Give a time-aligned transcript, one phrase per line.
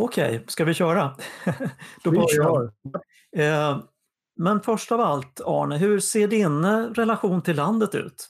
[0.00, 1.16] Okej, okay, ska vi köra?
[2.04, 2.72] Då vi kör.
[3.36, 3.78] Eh,
[4.36, 8.28] men först av allt, Arne, hur ser din eh, relation till landet ut?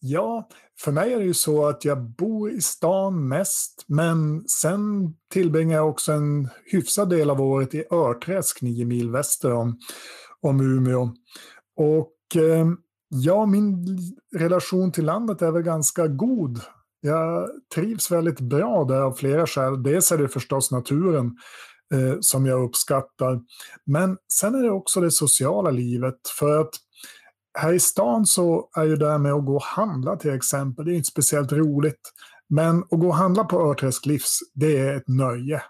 [0.00, 0.48] Ja,
[0.80, 5.76] för mig är det ju så att jag bor i stan mest, men sen tillbringar
[5.76, 9.78] jag också en hyfsad del av året i Örträsk, nio mil väster om,
[10.40, 11.10] om Umeå.
[11.76, 12.66] Och eh,
[13.08, 13.86] ja, min
[14.36, 16.60] relation till landet är väl ganska god.
[17.00, 19.82] Jag trivs väldigt bra där av flera skäl.
[19.82, 21.36] Dels är det förstås naturen
[21.94, 23.40] eh, som jag uppskattar.
[23.86, 26.18] Men sen är det också det sociala livet.
[26.38, 26.70] För att
[27.58, 30.84] här i stan så är ju det här med att gå och handla till exempel,
[30.84, 32.00] det är inte speciellt roligt.
[32.48, 35.62] Men att gå och handla på Örträsk Livs, det är ett nöje.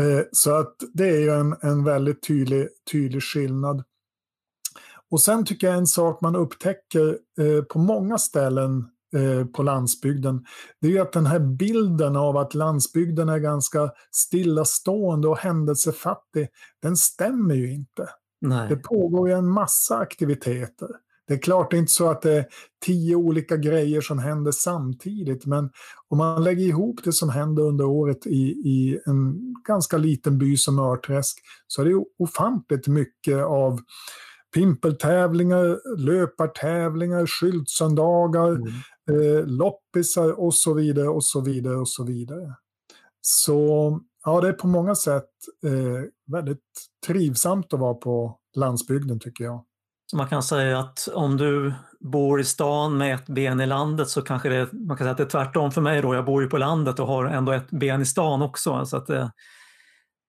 [0.00, 3.84] Eh, så att det är ju en, en väldigt tydlig, tydlig skillnad.
[5.10, 8.88] Och sen tycker jag en sak man upptäcker eh, på många ställen
[9.52, 10.44] på landsbygden,
[10.80, 16.48] det är ju att den här bilden av att landsbygden är ganska stillastående och händelsefattig,
[16.82, 18.08] den stämmer ju inte.
[18.40, 18.68] Nej.
[18.68, 20.88] Det pågår ju en massa aktiviteter.
[21.28, 22.46] Det är klart det är inte så att det är
[22.84, 25.70] tio olika grejer som händer samtidigt, men
[26.08, 30.56] om man lägger ihop det som händer under året i, i en ganska liten by
[30.56, 33.80] som Örträsk så är det ofantligt mycket av
[34.54, 38.72] pimpeltävlingar, löpartävlingar, skyltsöndagar, mm
[39.10, 42.54] eh, loppisar och så vidare och så vidare och så vidare.
[43.20, 45.30] Så ja, det är på många sätt
[45.66, 46.58] eh, väldigt
[47.06, 49.64] trivsamt att vara på landsbygden tycker jag.
[50.10, 54.08] Så man kan säga att om du bor i stan med ett ben i landet
[54.08, 56.14] så kanske det, man kan säga att det är tvärtom för mig då.
[56.14, 58.86] Jag bor ju på landet och har ändå ett ben i stan också.
[58.86, 59.32] Så att det,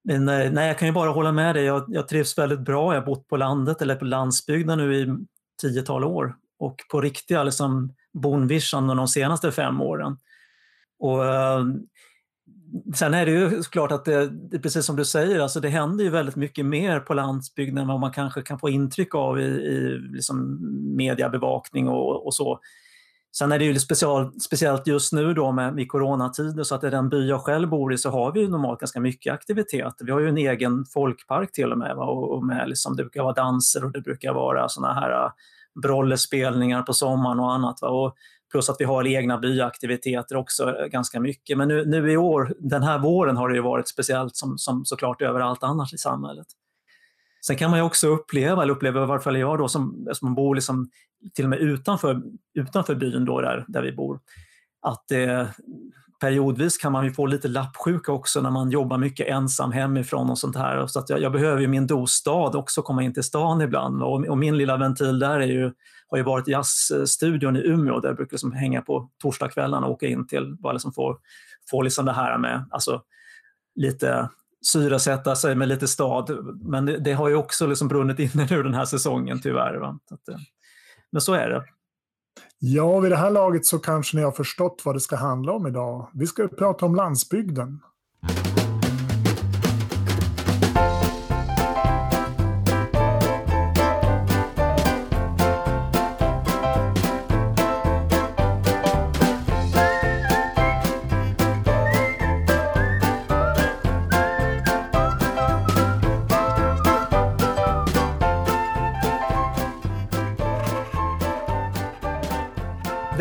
[0.04, 1.64] men, eh, nej, jag kan ju bara hålla med dig.
[1.64, 2.94] Jag, jag trivs väldigt bra.
[2.94, 5.08] Jag har bott på landet eller på landsbygden nu i
[5.62, 10.18] tiotal år och på riktiga liksom bonvision de senaste fem åren.
[11.00, 11.64] Och, eh,
[12.96, 16.04] sen är det ju klart att det, det, precis som du säger, alltså det händer
[16.04, 19.44] ju väldigt mycket mer på landsbygden än vad man kanske kan få intryck av i,
[19.44, 20.60] i liksom
[20.96, 22.60] mediebevakning och, och så.
[23.38, 26.90] Sen är det ju special, speciellt just nu då med, med coronatider så att i
[26.90, 29.94] den by jag själv bor i så har vi ju normalt ganska mycket aktivitet.
[30.00, 32.06] Vi har ju en egen folkpark till och med va?
[32.06, 35.32] och, med liksom, det brukar vara danser och det brukar vara såna här
[35.82, 37.82] brollespelningar på sommaren och annat.
[37.82, 37.88] Va?
[37.88, 38.16] Och
[38.52, 41.58] plus att vi har egna byaktiviteter också eh, ganska mycket.
[41.58, 44.86] Men nu, nu i år, den här våren har det ju varit speciellt som, som
[44.86, 46.48] såklart överallt annars i samhället.
[47.46, 50.36] Sen kan man ju också uppleva, eller upplever i varje fall jag då som, som
[50.36, 50.90] bor liksom
[51.34, 52.22] till och med utanför,
[52.54, 54.20] utanför byn då där, där vi bor,
[54.82, 55.48] att eh,
[56.20, 60.40] periodvis kan man ju få lite lappsjuka också när man jobbar mycket ensam hemifrån och
[60.40, 60.88] sånt här.
[60.88, 64.28] Så att jag, jag behöver ju min dostad också komma in till stan ibland och,
[64.28, 65.72] och, min lilla ventil där är ju,
[66.08, 70.08] har ju varit jazzstudion i Umeå där jag brukar liksom hänga på torsdagskvällarna och åka
[70.08, 71.18] in till, bara liksom få,
[71.72, 73.02] få liksom det här med alltså,
[73.76, 74.30] lite
[74.66, 76.56] syresätta sig med lite stad.
[76.62, 79.76] Men det, det har ju också liksom brunnit inne nu den här säsongen tyvärr.
[79.76, 80.00] Va?
[80.12, 80.38] Att, eh,
[81.12, 81.64] men så är det.
[82.66, 85.68] Ja, vid det här laget så kanske ni har förstått vad det ska handla om
[85.68, 86.08] idag.
[86.14, 87.80] Vi ska prata om landsbygden.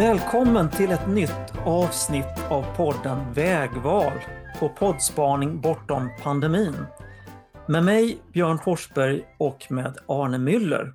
[0.03, 4.13] Välkommen till ett nytt avsnitt av podden Vägval
[4.59, 6.75] på poddspaning bortom pandemin.
[7.69, 10.93] Med mig Björn Forsberg och med Arne Müller.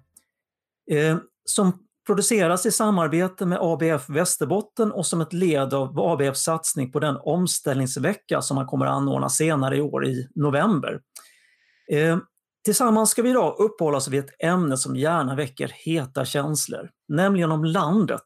[0.91, 1.71] Eh, som
[2.05, 7.17] produceras i samarbete med ABF Västerbotten och som ett led av ABFs satsning på den
[7.17, 10.99] omställningsvecka som man kommer att anordna senare i år i november.
[11.91, 12.17] Eh,
[12.65, 17.51] tillsammans ska vi idag uppehålla oss vid ett ämne som gärna väcker heta känslor, nämligen
[17.51, 18.23] om landet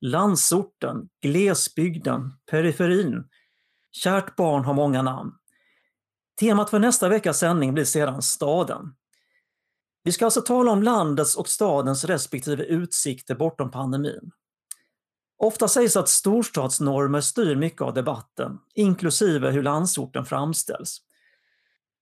[0.00, 3.24] landsorten, glesbygden, periferin.
[3.92, 5.32] Kärt barn har många namn.
[6.40, 8.94] Temat för nästa veckas sändning blir sedan staden.
[10.04, 14.30] Vi ska alltså tala om landets och stadens respektive utsikter bortom pandemin.
[15.38, 20.98] Ofta sägs att storstadsnormer styr mycket av debatten, inklusive hur landsorten framställs.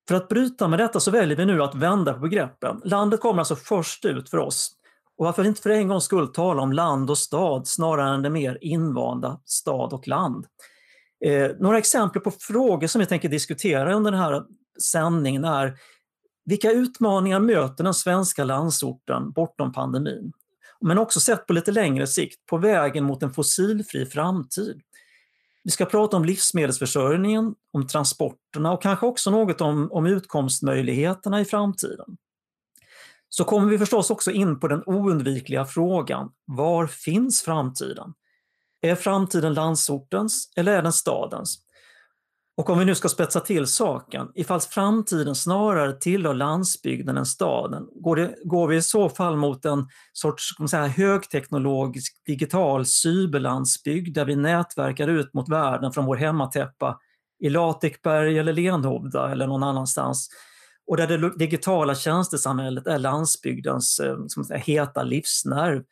[0.08, 2.80] För att bryta med detta så väljer vi nu att vända på begreppen.
[2.84, 4.76] Landet kommer alltså först ut för oss
[5.18, 8.30] och varför inte för en gångs skull tala om land och stad snarare än det
[8.30, 10.46] mer invanda stad och land?
[11.24, 14.44] Eh, några exempel på frågor som vi tänker diskutera under den här
[14.82, 15.78] sändningen är
[16.44, 20.32] vilka utmaningar möter den svenska landsorten bortom pandemin?
[20.80, 24.80] Men också sett på lite längre sikt, på vägen mot en fossilfri framtid.
[25.64, 31.44] Vi ska prata om livsmedelsförsörjningen, om transporterna och kanske också något om, om utkomstmöjligheterna i
[31.44, 32.16] framtiden.
[33.36, 38.12] Så kommer vi förstås också in på den oundvikliga frågan, var finns framtiden?
[38.80, 41.58] Är framtiden landsortens eller är den stadens?
[42.56, 47.86] Och om vi nu ska spetsa till saken, ifall framtiden snarare tillhör landsbygden än staden,
[47.94, 54.24] går, det, går vi i så fall mot en sorts säga, högteknologisk digital cyberlandsbygd där
[54.24, 56.98] vi nätverkar ut mot världen från vår hemmatäppa
[57.40, 60.28] i Latikberg eller Lenhovda eller någon annanstans.
[60.86, 65.82] Och där det digitala tjänstesamhället är landsbygdens eh, som säga, heta livsnerv.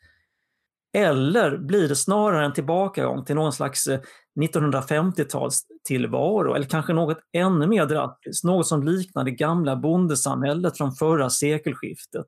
[0.93, 3.99] Eller blir det snarare en tillbakagång till någon slags eh,
[4.41, 10.95] 1950-tals tillvaro eller kanske något ännu mer drastiskt, något som liknar det gamla bondesamhället från
[10.95, 12.25] förra sekelskiftet.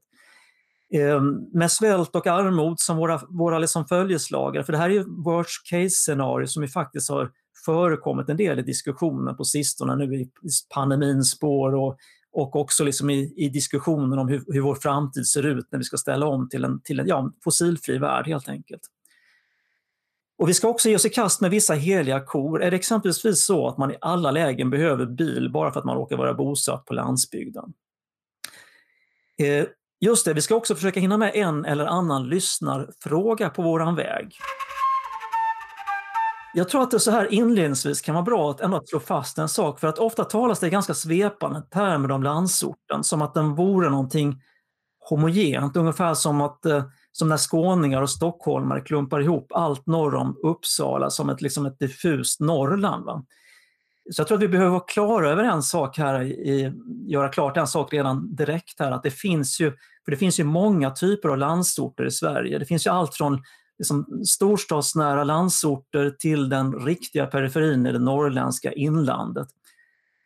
[0.94, 5.04] Ehm, med svält och armod som våra, våra liksom följeslagare, för det här är ju
[5.26, 7.32] worst case-scenario som ju faktiskt har
[7.66, 10.30] förekommit en del i diskussionen på sistone nu i
[10.74, 11.98] pandemins spår och,
[12.36, 15.86] och också liksom i, i diskussionen om hur, hur vår framtid ser ut när vi
[15.86, 18.82] ska ställa om till en, till en ja, fossilfri värld helt enkelt.
[20.38, 22.64] Och vi ska också ge oss i kast med vissa heliga kor.
[22.64, 25.96] Är det exempelvis så att man i alla lägen behöver bil bara för att man
[25.96, 27.74] råkar vara bosatt på landsbygden?
[29.38, 29.66] Eh,
[30.00, 34.38] just det, vi ska också försöka hinna med en eller annan lyssnarfråga på våran väg.
[36.58, 39.50] Jag tror att det så här inledningsvis kan vara bra att ändå slå fast en
[39.50, 43.56] sak, för att ofta talas det i ganska svepande termer om landsorten, som att den
[43.56, 44.42] vore någonting
[45.10, 50.38] homogent, ungefär som att eh, som när skåningar och stockholmare klumpar ihop allt norr om
[50.44, 53.06] Uppsala som ett, liksom ett diffust Norrland.
[53.06, 53.26] Va?
[54.12, 56.74] Så jag tror att vi behöver vara klara över en sak här, i,
[57.08, 59.72] göra klart en sak redan direkt här, att det finns ju,
[60.06, 62.60] för det finns ju många typer av landsorter i Sverige.
[62.60, 63.42] Det finns ju allt från
[63.78, 69.48] liksom storstadsnära landsorter till den riktiga periferin i det norrländska inlandet.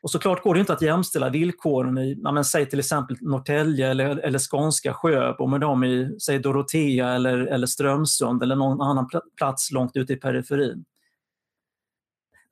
[0.01, 3.89] Och såklart går det inte att jämställa villkoren i, ja, men, säg till exempel Norrtälje
[3.89, 9.09] eller, eller skånska Sjöbo med dem i, säg Dorotea eller, eller Strömsund eller någon annan
[9.37, 10.85] plats långt ute i periferin.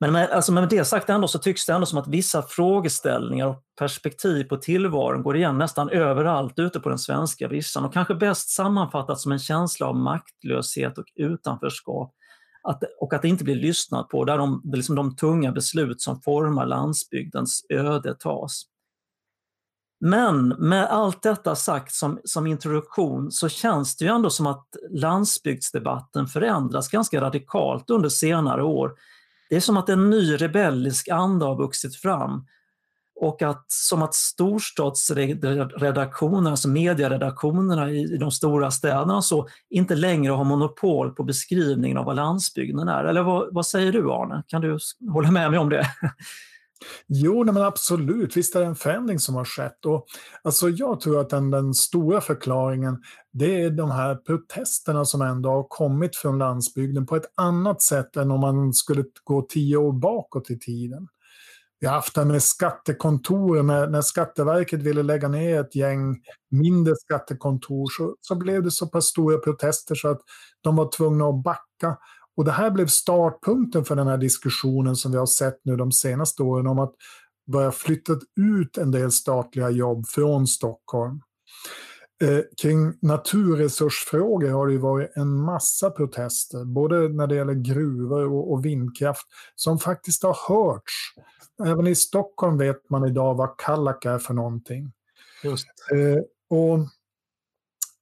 [0.00, 3.46] Men med, alltså med det sagt ändå så tycks det ändå som att vissa frågeställningar
[3.46, 8.14] och perspektiv på tillvaron går igen nästan överallt ute på den svenska vischan och kanske
[8.14, 12.14] bäst sammanfattat som en känsla av maktlöshet och utanförskap
[12.62, 16.20] att, och att det inte blir lyssnat på, där de, liksom de tunga beslut som
[16.20, 18.64] formar landsbygdens öde tas.
[20.00, 24.66] Men med allt detta sagt som, som introduktion så känns det ju ändå som att
[24.90, 28.92] landsbygdsdebatten förändras ganska radikalt under senare år.
[29.48, 32.44] Det är som att en ny rebellisk anda har vuxit fram
[33.20, 40.32] och att som att storstadsredaktionerna, alltså medieredaktionerna i, i de stora städerna så, inte längre
[40.32, 43.04] har monopol på beskrivningen av vad landsbygden är.
[43.04, 44.42] Eller vad, vad säger du Arne?
[44.46, 44.78] Kan du
[45.12, 45.86] hålla med mig om det?
[47.06, 48.36] Jo, nej men absolut.
[48.36, 49.86] Visst är det en förändring som har skett.
[49.86, 50.06] Och,
[50.42, 53.02] alltså, jag tror att den, den stora förklaringen
[53.32, 58.16] det är de här protesterna som ändå har kommit från landsbygden på ett annat sätt
[58.16, 61.08] än om man skulle gå tio år bakåt i tiden.
[61.80, 66.16] Vi har haft det med skattekontor, när, när Skatteverket ville lägga ner ett gäng
[66.50, 70.20] mindre skattekontor så, så blev det så pass stora protester så att
[70.60, 71.96] de var tvungna att backa.
[72.38, 75.92] Och det här blev startpunkten för den här diskussionen som vi har sett nu de
[75.92, 76.94] senaste åren om att
[77.46, 81.20] börja flytta ut en del statliga jobb från Stockholm.
[82.22, 88.32] Eh, kring naturresursfrågor har det ju varit en massa protester, både när det gäller gruvor
[88.32, 91.14] och, och vindkraft, som faktiskt har hörts
[91.64, 94.92] Även i Stockholm vet man idag vad Kallak är för någonting.
[95.44, 95.66] Just.
[95.92, 96.22] Eh,
[96.58, 96.78] och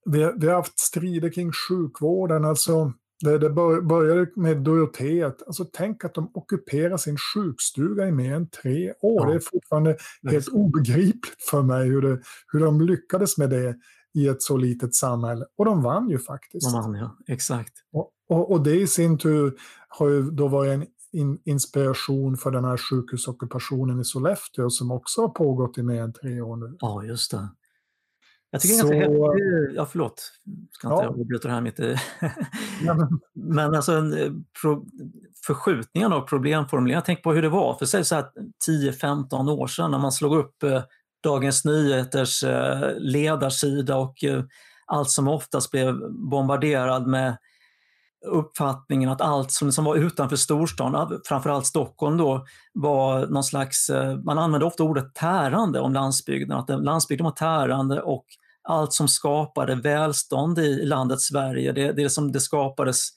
[0.04, 2.44] vi, vi, har haft strider kring sjukvården.
[2.44, 3.50] Alltså, det, det
[3.82, 5.32] började med Dorotea.
[5.46, 9.26] Alltså, tänk att de ockuperar sin sjukstuga i mer än tre år.
[9.26, 9.30] Ja.
[9.30, 9.96] Det är fortfarande
[10.30, 12.20] helt obegripligt för mig hur, det,
[12.52, 13.76] hur de lyckades med det
[14.14, 15.46] i ett så litet samhälle.
[15.56, 16.72] Och de vann ju faktiskt.
[16.72, 17.16] De vann, ja.
[17.28, 17.72] Exakt.
[17.92, 19.54] Och, och, och, det i sin tur
[19.88, 25.20] har ju då varit en in, inspiration för den här sjukhusockupationen i Sollefteå som också
[25.20, 26.76] har pågått i mer än tre år nu.
[26.80, 27.48] Ja, just det.
[28.56, 28.88] Jag tycker så...
[28.88, 29.76] ganska häftigt.
[29.76, 30.32] Ja, förlåt.
[30.72, 31.08] Ska inte ja.
[31.08, 31.96] avbryta det här mitt i...
[33.32, 34.32] men alltså en, eh,
[34.62, 34.86] pro,
[35.46, 37.02] förskjutningen av problemformuleringen.
[37.06, 38.24] Tänk på hur det var för här
[38.68, 40.82] 10-15 år sedan när man slog upp eh,
[41.22, 44.44] Dagens Nyheters eh, ledarsida och eh,
[44.86, 47.36] allt som oftast blev bombarderad med
[48.26, 53.90] uppfattningen att allt som, som var utanför storstan, framförallt Stockholm då, var någon slags,
[54.24, 58.26] man använde ofta ordet tärande om landsbygden, att landsbygden var tärande och
[58.66, 63.08] allt som skapade välstånd i landet Sverige, det, det, som det skapades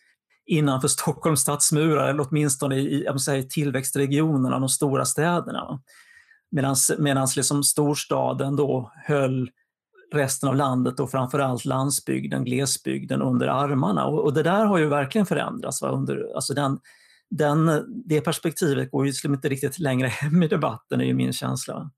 [0.45, 5.81] innanför Stockholms stadsmurar, eller åtminstone i, i säga, tillväxtregionerna, de stora städerna.
[6.97, 9.49] Medan liksom storstaden då höll
[10.13, 14.05] resten av landet och framförallt landsbygden, glesbygden under armarna.
[14.05, 15.81] Och, och det där har ju verkligen förändrats.
[15.81, 15.89] Va?
[15.89, 16.79] Under, alltså den,
[17.29, 21.33] den, det perspektivet går ju liksom inte riktigt längre hem i debatten, är ju min
[21.33, 21.91] känsla.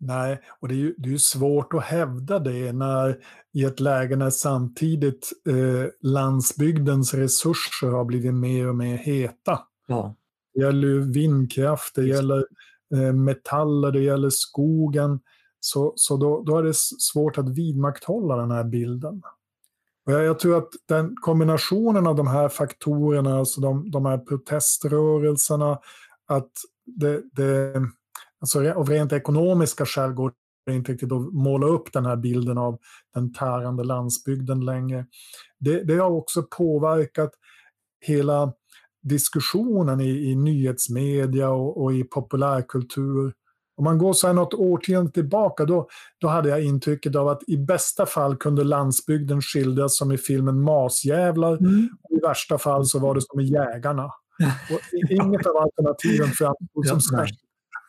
[0.00, 3.18] Nej, och det är ju, det är svårt att hävda det när
[3.52, 9.60] i ett läge när samtidigt eh, landsbygdens resurser har blivit mer och mer heta.
[9.86, 10.14] Ja.
[10.54, 12.46] Det gäller vindkraft, det gäller
[12.94, 15.20] eh, metaller, det gäller skogen.
[15.60, 19.22] Så, så då, då är det svårt att vidmakthålla den här bilden.
[20.06, 24.18] Och jag, jag, tror att den kombinationen av de här faktorerna, alltså de, de här
[24.18, 25.78] proteströrelserna,
[26.26, 26.50] att
[26.86, 27.82] det, det
[28.40, 30.32] alltså av rent ekonomiska skäl går
[30.66, 32.78] det inte riktigt att måla upp den här bilden av
[33.14, 35.06] den tärande landsbygden längre.
[35.60, 37.30] Det, det har också påverkat
[38.06, 38.52] hela
[39.02, 43.32] diskussionen i, i nyhetsmedia och, och i populärkultur
[43.78, 45.88] om man går så här något årtionde tillbaka, då,
[46.20, 50.62] då hade jag intrycket av att i bästa fall kunde landsbygden skildras som i filmen
[50.62, 51.56] Masjävlar.
[51.56, 51.88] Mm.
[52.10, 54.04] I värsta fall så var det som i Jägarna.
[54.72, 57.40] Och inget av alternativen framstod som särskilt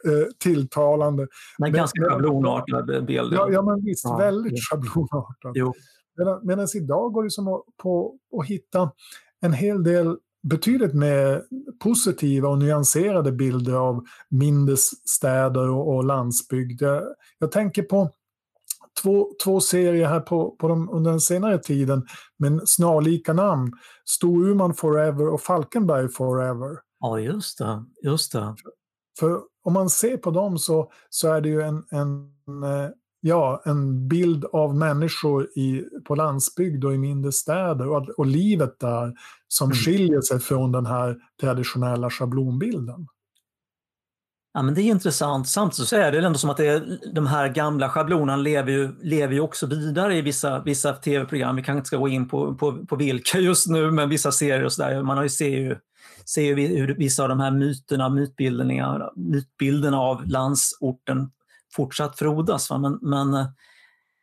[0.05, 1.27] eh, tilltalande.
[1.57, 3.33] Men ganska schablonartad bild.
[3.33, 4.05] Ja, ja, men visst.
[4.05, 4.59] Ja, väldigt ja.
[4.61, 5.73] schablonartad.
[6.43, 8.91] Medan idag går det som att, på, att hitta
[9.41, 11.43] en hel del betydligt mer
[11.83, 16.81] positiva och nyanserade bilder av mindre städer och, och landsbygd.
[16.81, 17.03] Jag,
[17.39, 18.09] jag, tänker på
[19.03, 23.71] två, två serier här på, på de, under den senare tiden med snarlika namn.
[24.05, 26.77] Storuman Forever och Falkenberg Forever.
[26.99, 27.83] Ja, just det.
[28.03, 28.55] Just det.
[29.19, 32.29] För om man ser på dem så, så är det ju en, en
[32.63, 32.89] eh,
[33.21, 38.79] ja, en bild av människor i, på landsbygd och i mindre städer och, och livet
[38.79, 39.13] där
[39.47, 39.75] som mm.
[39.75, 43.07] skiljer sig från den här traditionella schablonbilden.
[44.53, 45.47] Ja, men det är intressant.
[45.47, 49.33] Samtidigt så är det ändå som att det de här gamla schablonerna lever ju, lever
[49.33, 51.55] ju också vidare i vissa, vissa tv-program.
[51.55, 54.65] Vi kanske inte ska gå in på, på, på vilka just nu, men vissa serier
[54.65, 55.03] och sådär.
[55.03, 55.75] Man har ju ser ju,
[56.25, 61.31] ser vi hur vissa av de här myterna, mytbildningarna, mytbilderna av landsorten
[61.75, 62.69] fortsatt frodas.
[62.69, 62.77] Va?
[62.77, 63.47] Men, men eh,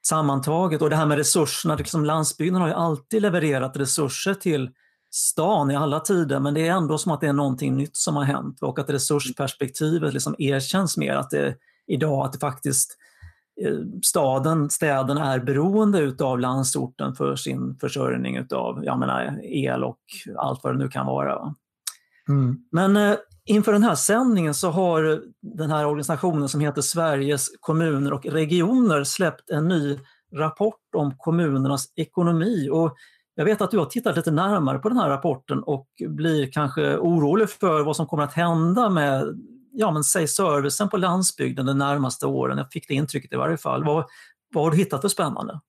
[0.06, 4.70] sammantaget, och det här med resurserna, liksom landsbygden har ju alltid levererat resurser till
[5.10, 8.16] stan i alla tider, men det är ändå som att det är någonting nytt som
[8.16, 12.96] har hänt och att resursperspektivet liksom erkänns mer att det idag att det faktiskt
[13.62, 19.84] eh, staden, städerna är beroende utav landsorten för sin försörjning utav jag menar, eh, el
[19.84, 20.00] och
[20.36, 21.54] allt vad det nu kan vara.
[22.28, 22.56] Mm.
[22.72, 23.16] Men eh,
[23.48, 29.04] Inför den här sändningen så har den här organisationen som heter Sveriges kommuner och regioner
[29.04, 29.98] släppt en ny
[30.34, 32.68] rapport om kommunernas ekonomi.
[32.72, 32.96] Och
[33.34, 36.96] jag vet att du har tittat lite närmare på den här rapporten och blir kanske
[36.96, 39.24] orolig för vad som kommer att hända med
[39.72, 42.58] ja, men säg servicen på landsbygden de närmaste åren.
[42.58, 43.84] Jag fick det intrycket i varje fall.
[43.84, 44.04] Vad,
[44.54, 45.60] vad har du hittat för spännande?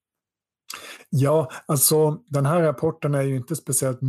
[1.10, 4.00] Ja, alltså den här rapporten är ju inte speciellt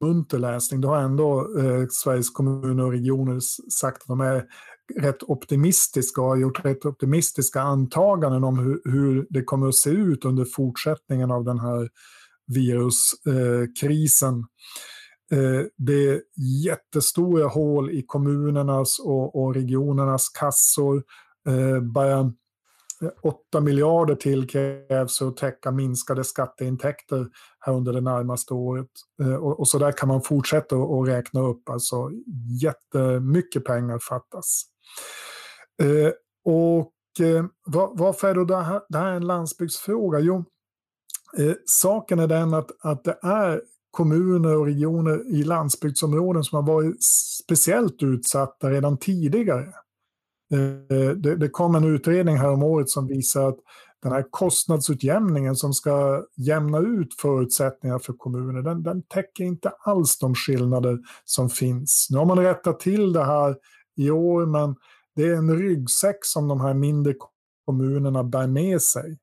[0.00, 0.80] munter läsning.
[0.80, 4.44] Då har ändå eh, Sveriges kommuner och regioner sagt att de är
[5.00, 9.90] rätt optimistiska och har gjort rätt optimistiska antaganden om hur, hur det kommer att se
[9.90, 11.88] ut under fortsättningen av den här
[12.46, 14.44] viruskrisen.
[15.32, 16.20] Eh, eh, det är
[16.64, 21.02] jättestora hål i kommunernas och, och regionernas kassor.
[21.48, 22.32] Eh, bara
[23.22, 27.26] 8 miljarder till krävs för att täcka minskade skatteintäkter
[27.60, 28.90] här under det närmaste året.
[29.22, 31.68] Eh, och, och så där kan man fortsätta att räkna upp.
[31.68, 32.10] Alltså
[32.62, 34.62] jättemycket pengar fattas.
[35.82, 36.12] Eh,
[36.44, 36.92] och
[37.26, 37.44] eh,
[37.94, 40.18] varför är då det här, det här en landsbygdsfråga?
[40.18, 40.44] Jo,
[41.64, 46.96] saken är den att, att det är kommuner och regioner i landsbygdsområden som har varit
[47.44, 49.72] speciellt utsatta redan tidigare.
[50.52, 53.58] Eh, det, det kom en utredning här om året som visar att
[54.02, 60.18] den här kostnadsutjämningen som ska jämna ut förutsättningar för kommuner, den, den täcker inte alls
[60.18, 62.08] de skillnader som finns.
[62.10, 63.56] Nu har man rättat till det här
[63.96, 64.76] i år, men
[65.14, 67.14] det är en ryggsäck som de här mindre
[67.64, 69.18] kommunerna bär med sig.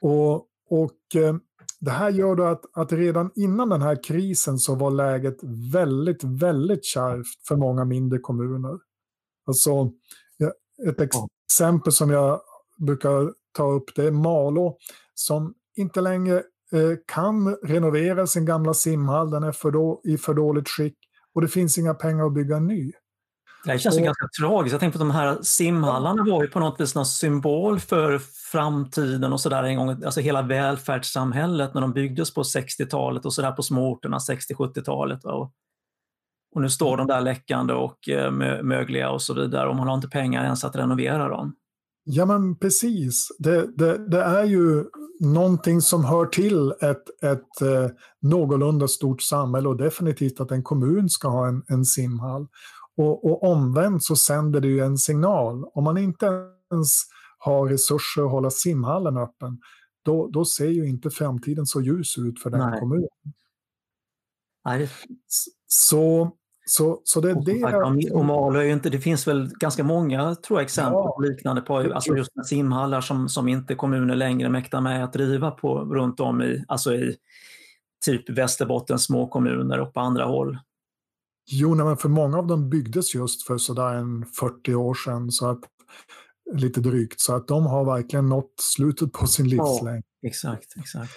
[0.00, 0.34] Och,
[0.70, 1.36] och eh,
[1.80, 5.36] det här gör då att, att redan innan den här krisen så var läget
[5.72, 8.78] väldigt, väldigt kärvt för många mindre kommuner.
[9.46, 9.90] Alltså,
[10.88, 12.40] ett exempel som jag
[12.86, 14.78] brukar ta upp det är Malå
[15.14, 16.36] som inte längre
[16.72, 19.30] eh, kan renovera sin gamla simhall.
[19.30, 20.98] Den är för då, i för dåligt skick
[21.34, 22.92] och det finns inga pengar att bygga en ny.
[23.64, 24.72] Det känns och, ju ganska tragiskt.
[24.72, 28.18] Jag tänkte på de här simhallarna var ju på något vis någon symbol för
[28.52, 30.04] framtiden och sådär en gång.
[30.04, 35.24] Alltså hela välfärdssamhället när de byggdes på 60-talet och sådär på småorterna 60-70-talet.
[35.24, 35.52] Och,
[36.54, 38.30] och nu står de där läckande och eh,
[38.62, 41.54] mögliga och så vidare och man har inte pengar ens att renovera dem.
[42.04, 43.28] Ja men precis.
[43.38, 44.84] Det, det, det är ju
[45.20, 47.90] någonting som hör till ett, ett eh,
[48.22, 52.46] någorlunda stort samhälle och definitivt att en kommun ska ha en, en simhall.
[52.96, 55.64] Och, och omvänt så sänder det ju en signal.
[55.64, 56.26] Om man inte
[56.72, 56.88] ens
[57.38, 59.58] har resurser att hålla simhallen öppen,
[60.04, 62.80] då, då ser ju inte framtiden så ljus ut för den Nej.
[62.80, 63.08] kommunen.
[64.64, 64.90] Nej.
[65.66, 66.32] Så
[66.66, 68.10] så, så det är det.
[68.10, 71.14] Och Malå är inte, det finns väl ganska många tror jag, exempel ja.
[71.16, 75.12] på liknande på alltså just med simhallar som, som inte kommuner längre mäktar med att
[75.12, 77.16] driva på runt om i, alltså i
[78.04, 80.58] typ Västerbottens små kommuner och på andra håll.
[81.46, 85.50] Jo, men för många av dem byggdes just för sådär en 40 år sedan, så
[85.50, 85.60] att,
[86.52, 90.04] lite drygt, så att de har verkligen nått slutet på sin livslängd.
[90.20, 91.12] Ja, exakt, exakt.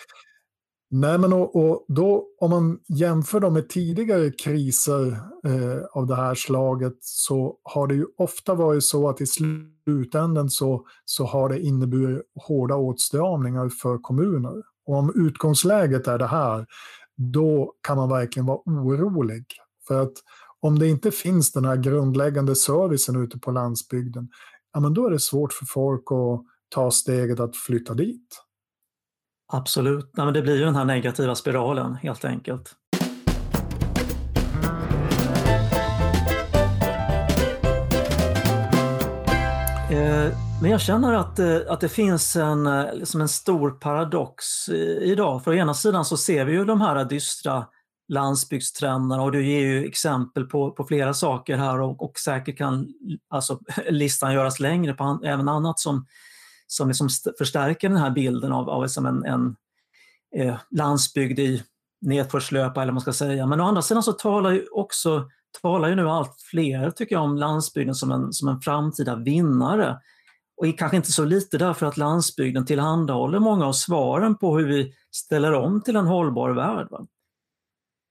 [0.90, 5.08] Nej, men och, och, då, om man jämför dem med tidigare kriser
[5.46, 10.50] eh, av det här slaget så har det ju ofta varit så att i slutändan
[10.50, 14.64] så, så har det inneburit hårda åtstramningar för kommuner.
[14.86, 16.66] Och om utgångsläget är det här,
[17.18, 19.46] då kan man verkligen vara orolig.
[19.88, 20.14] För att
[20.60, 24.30] om det inte finns den här grundläggande servicen ute på landsbygden,
[24.74, 28.47] ja, men då är det svårt för folk att ta steget att flytta dit.
[29.54, 32.76] Absolut, Nej, men det blir ju den här negativa spiralen helt enkelt.
[39.92, 44.70] Eh, men jag känner att, eh, att det finns en, eh, liksom en stor paradox
[45.02, 45.44] idag.
[45.44, 47.66] För å ena sidan så ser vi ju de här dystra
[48.08, 52.88] landsbygdstrenderna och du ger ju exempel på, på flera saker här och, och säkert kan
[53.30, 56.06] alltså, listan göras längre på även annat som,
[56.68, 59.56] som liksom förstärker den här bilden av, av liksom en, en
[60.36, 61.64] eh, landsbygd i
[62.02, 63.46] nedförslöpa eller vad man ska säga.
[63.46, 65.30] Men å andra sidan så talar ju också
[65.62, 70.00] talar ju nu allt fler tycker jag om landsbygden som en, som en framtida vinnare.
[70.58, 74.94] Och kanske inte så lite därför att landsbygden tillhandahåller många av svaren på hur vi
[75.12, 76.88] ställer om till en hållbar värld.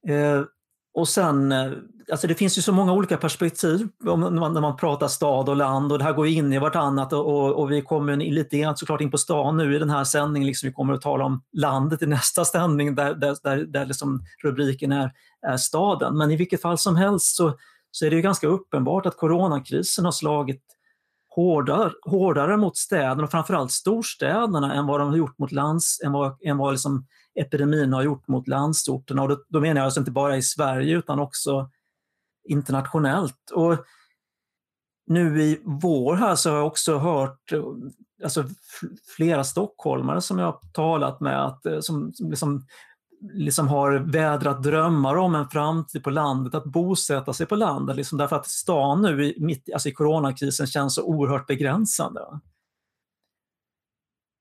[0.08, 0.42] Eh,
[0.94, 1.72] och sen, eh,
[2.10, 5.56] alltså det finns ju så många olika perspektiv när man, när man pratar stad och
[5.56, 8.76] land och det här går in i vartannat och, och, och vi kommer lite grann
[8.76, 10.46] såklart in på stan nu i den här sändningen.
[10.46, 14.24] Liksom vi kommer att tala om landet i nästa sändning där, där, där, där liksom
[14.42, 15.12] rubriken är,
[15.46, 16.18] är staden.
[16.18, 17.56] Men i vilket fall som helst så,
[17.90, 20.62] så är det ju ganska uppenbart att coronakrisen har slagit
[21.36, 26.12] hårdare, hårdare mot städerna och framförallt storstäderna än vad de har gjort mot lands, än
[26.12, 27.06] vad, än vad liksom
[27.40, 29.22] epidemin har gjort mot landsorterna.
[29.22, 31.70] Och då, då menar jag alltså inte bara i Sverige utan också
[32.48, 33.50] internationellt.
[33.54, 33.76] Och
[35.06, 37.52] nu i vår här så har jag också hört
[38.24, 38.44] alltså,
[39.16, 42.66] flera stockholmare som jag har talat med att, eh, som, som liksom,
[43.32, 47.96] liksom har vädrat drömmar om en framtid på landet, att bosätta sig på landet.
[47.96, 52.20] Liksom därför att stan nu i, mitt, alltså i coronakrisen känns så oerhört begränsande.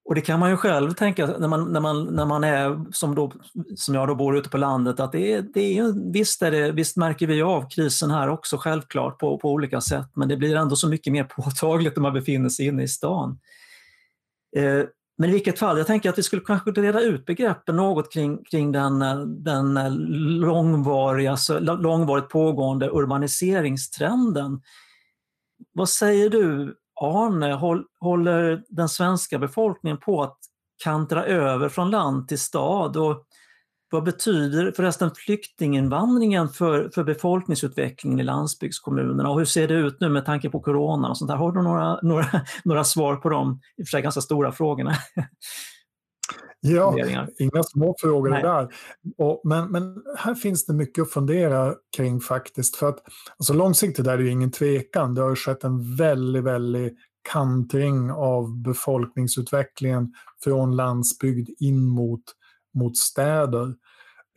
[0.06, 3.14] Och det kan man ju själv tänka när man, när man, när man är, som,
[3.14, 3.32] då,
[3.76, 6.72] som jag då bor ute på landet, att det är, det är, visst, är det,
[6.72, 10.56] visst märker vi av krisen här också självklart på, på olika sätt, men det blir
[10.56, 13.38] ändå så mycket mer påtagligt när man befinner sig inne i stan.
[14.56, 14.82] Eh,
[15.18, 18.44] men i vilket fall, jag tänker att vi skulle kanske reda ut begreppen något kring,
[18.44, 18.98] kring den,
[19.44, 19.74] den
[20.40, 24.60] långvariga, alltså, långvarigt pågående urbaniseringstrenden.
[25.72, 27.52] Vad säger du Arne,
[28.00, 30.38] håller den svenska befolkningen på att
[30.84, 32.96] kantra över från land till stad?
[32.96, 33.26] Och
[33.90, 39.30] vad betyder förresten flyktinginvandringen för, för befolkningsutvecklingen i landsbygdskommunerna?
[39.30, 41.36] Och hur ser det ut nu med tanke på corona och sånt där?
[41.36, 42.26] Har du några, några,
[42.64, 44.92] några svar på de i och för sig ganska stora frågorna?
[46.66, 48.42] Ja, inga små frågor Nej.
[48.42, 48.74] där.
[49.18, 52.76] Och, men, men här finns det mycket att fundera kring faktiskt.
[52.76, 52.98] För att
[53.38, 55.14] alltså långsiktigt är det ju ingen tvekan.
[55.14, 56.96] Det har skett en väldigt, väldigt
[57.32, 60.12] kantring av befolkningsutvecklingen
[60.44, 62.22] från landsbygd in mot,
[62.74, 63.74] mot städer.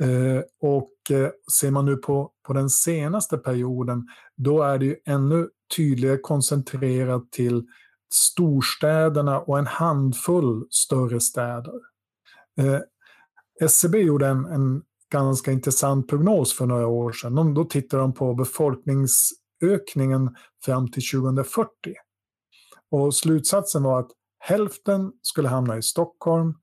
[0.03, 4.95] Eh, och eh, ser man nu på, på den senaste perioden, då är det ju
[5.05, 7.63] ännu tydligare koncentrerat till
[8.13, 11.73] storstäderna och en handfull större städer.
[12.59, 12.79] Eh,
[13.61, 17.35] SCB gjorde en, en ganska intressant prognos för några år sedan.
[17.35, 21.69] De, då tittade de på befolkningsökningen fram till 2040.
[22.91, 26.53] Och slutsatsen var att hälften skulle hamna i Stockholm,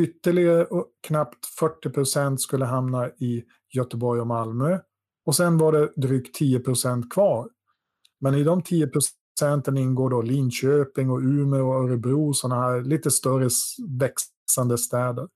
[0.00, 0.66] ytterligare
[1.06, 4.78] knappt 40 procent skulle hamna i Göteborg och Malmö
[5.26, 7.48] och sen var det drygt 10 procent kvar
[8.20, 13.10] Men i de 10 procenten ingår då Linköping och Umeå och Örebro, sådana här lite
[13.10, 13.48] större
[14.50, 15.28] växande städer.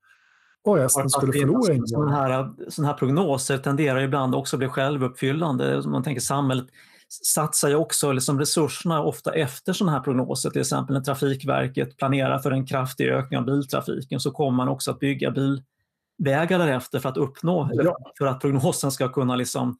[0.64, 1.88] Och resten skulle förlora invånare.
[1.88, 5.82] Sådana här, såna här prognoser tenderar ibland också att bli självuppfyllande.
[5.86, 6.66] Man tänker samhället
[7.08, 10.50] satsar ju också liksom resurserna ofta efter sådana här prognoser.
[10.50, 14.90] Till exempel när Trafikverket planerar för en kraftig ökning av biltrafiken så kommer man också
[14.90, 17.96] att bygga bilvägar därefter för att uppnå, ja.
[18.18, 19.78] för att prognosen ska kunna liksom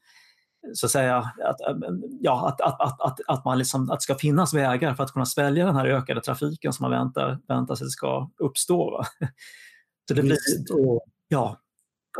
[0.72, 1.56] så att säga, att,
[2.20, 5.12] ja, att, att, att, att, att, man liksom, att det ska finnas vägar för att
[5.12, 8.90] kunna svälja den här ökade trafiken som man väntar, väntar sig ska uppstå.
[8.90, 9.06] Va?
[10.08, 10.36] Så det blir,
[11.28, 11.60] ja.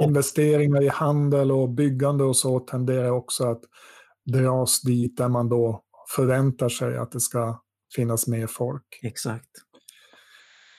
[0.00, 3.60] Investeringar i handel och byggande och så tenderar också att
[4.32, 5.84] dras dit där man då
[6.16, 7.62] förväntar sig att det ska
[7.94, 9.00] finnas mer folk.
[9.02, 9.50] Exakt.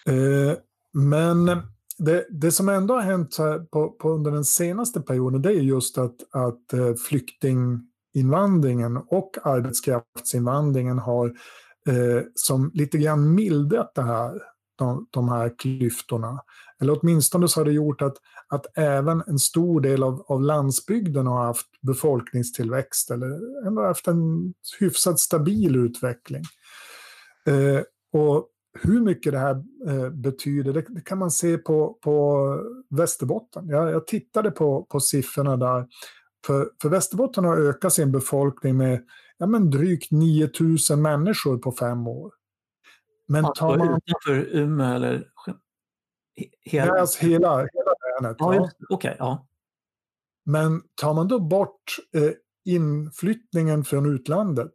[0.08, 0.58] Eh,
[0.94, 1.62] men
[1.98, 3.38] det, det som ändå har hänt
[3.72, 11.00] på, på under den senaste perioden det är just att, att eh, flyktinginvandringen och arbetskraftsinvandringen
[11.00, 11.28] har
[11.90, 14.42] eh, som lite grann mildrat det här,
[14.76, 16.42] de, de här klyftorna.
[16.82, 21.28] Eller åtminstone så har det gjort att, att även en stor del av, av landsbygden
[21.28, 26.44] har haft befolkningstillväxt eller ändå haft en hyfsat stabil utveckling.
[27.46, 27.82] Eh,
[28.22, 28.50] och
[28.82, 32.60] hur mycket det här eh, betyder det, det, kan man se på, på
[32.90, 33.70] Västerbotten.
[33.70, 35.88] Jag, jag tittade på, på siffrorna där.
[36.46, 39.04] För, för Västerbotten har ökat sin befolkning med
[39.38, 42.34] ja, men drygt 9000 människor på fem år.
[43.28, 44.02] Men tar man...
[44.08, 45.28] Utanför Umeå eller
[46.62, 48.36] Hela, Nej, alltså hela, hela länet.
[48.40, 48.70] Ja, ja.
[48.90, 49.48] Okay, ja.
[50.46, 52.32] Men tar man då bort eh,
[52.66, 54.74] inflyttningen från utlandet,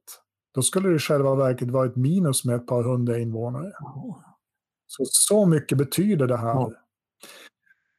[0.54, 3.72] då skulle det i själva verket vara ett minus med ett par hundra invånare.
[4.86, 6.54] Så, så mycket betyder det här.
[6.54, 6.72] Oh.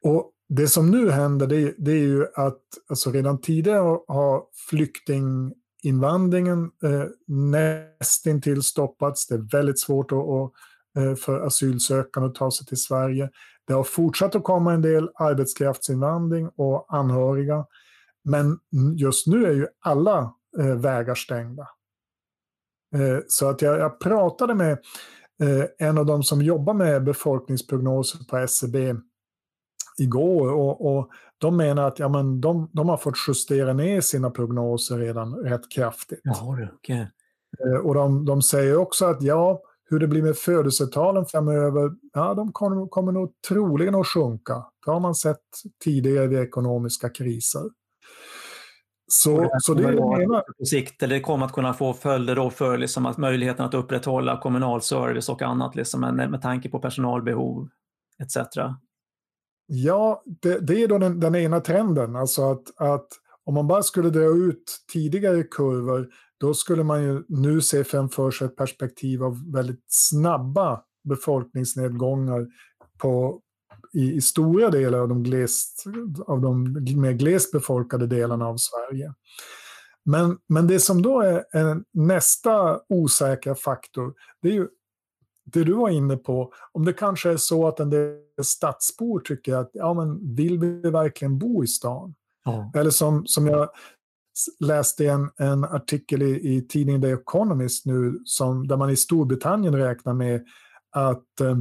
[0.04, 6.72] Och det som nu händer det, det, är ju att alltså redan tidigare har flyktinginvandringen
[6.84, 9.28] eh, nästintill stoppats.
[9.28, 10.52] Det är väldigt svårt att, att
[10.98, 13.30] Eh, för asylsökande att ta sig till Sverige.
[13.68, 17.66] Det har fortsatt att komma en del arbetskraftsinvandring och anhöriga.
[18.24, 18.60] Men
[18.98, 21.68] just nu är ju alla eh, vägar stängda.
[22.96, 24.78] Eh, så att jag, jag pratade med
[25.78, 28.96] en av de som jobbar med befolkningsprognoser på SCB
[30.00, 34.30] igår och, och de menar att ja, men de, de har fått justera ner sina
[34.30, 36.20] prognoser redan rätt kraftigt.
[36.24, 37.06] Jaha, okay.
[37.84, 42.52] Och de, de säger också att ja, hur det blir med födelsetalen framöver, ja, de
[42.52, 44.66] kommer, kommer nog troligen att sjunka.
[44.86, 45.38] Det har man sett
[45.84, 47.62] tidigare vid ekonomiska kriser.
[49.14, 50.44] Så det, så det är det ena.
[50.60, 53.74] På sikt, eller det kommer att kunna få följder då för liksom att möjligheten att
[53.74, 57.70] upprätthålla kommunal service och annat liksom, med, med tanke på personalbehov
[58.24, 58.38] etc.
[59.68, 62.16] Ja, det, det är då den, den, ena trenden.
[62.16, 63.08] Alltså att, att
[63.44, 68.32] om man bara skulle dra ut tidigare kurvor då skulle man ju nu se framför
[68.32, 72.48] sig ett perspektiv av väldigt snabba befolkningsnedgångar
[72.98, 73.42] på,
[73.94, 75.84] i, i stora delar av de, glest,
[76.28, 79.14] av de mer glest befolkade delarna av Sverige.
[80.06, 84.68] Men, men det som då är, är nästa osäkra faktor, det är ju
[85.46, 89.56] det du var inne på, om det kanske är så att en del stadsbor tycker
[89.56, 92.16] att ja, men vill vi verkligen bo i stan?
[92.46, 92.72] Ja.
[92.76, 93.70] Eller som, som jag
[94.60, 99.76] läste en, en artikel i, i tidningen The Economist nu som, där man i Storbritannien
[99.76, 100.46] räknar med
[100.92, 101.58] att eh,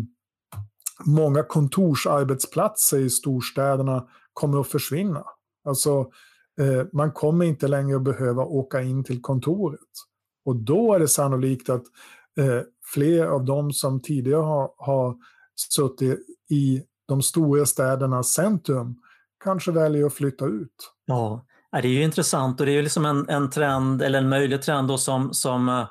[1.05, 5.25] många kontorsarbetsplatser i storstäderna kommer att försvinna.
[5.65, 6.11] Alltså,
[6.61, 9.81] eh, man kommer inte längre att behöva åka in till kontoret.
[10.45, 11.83] Och då är det sannolikt att
[12.39, 12.61] eh,
[12.95, 15.17] fler av de som tidigare har, har
[15.57, 16.19] suttit
[16.51, 18.97] i de stora städernas centrum
[19.45, 20.93] kanske väljer att flytta ut.
[21.07, 24.29] Ja, det är ju intressant och det är ju liksom en, en trend, eller en
[24.29, 25.87] möjlig trend då som, som uh,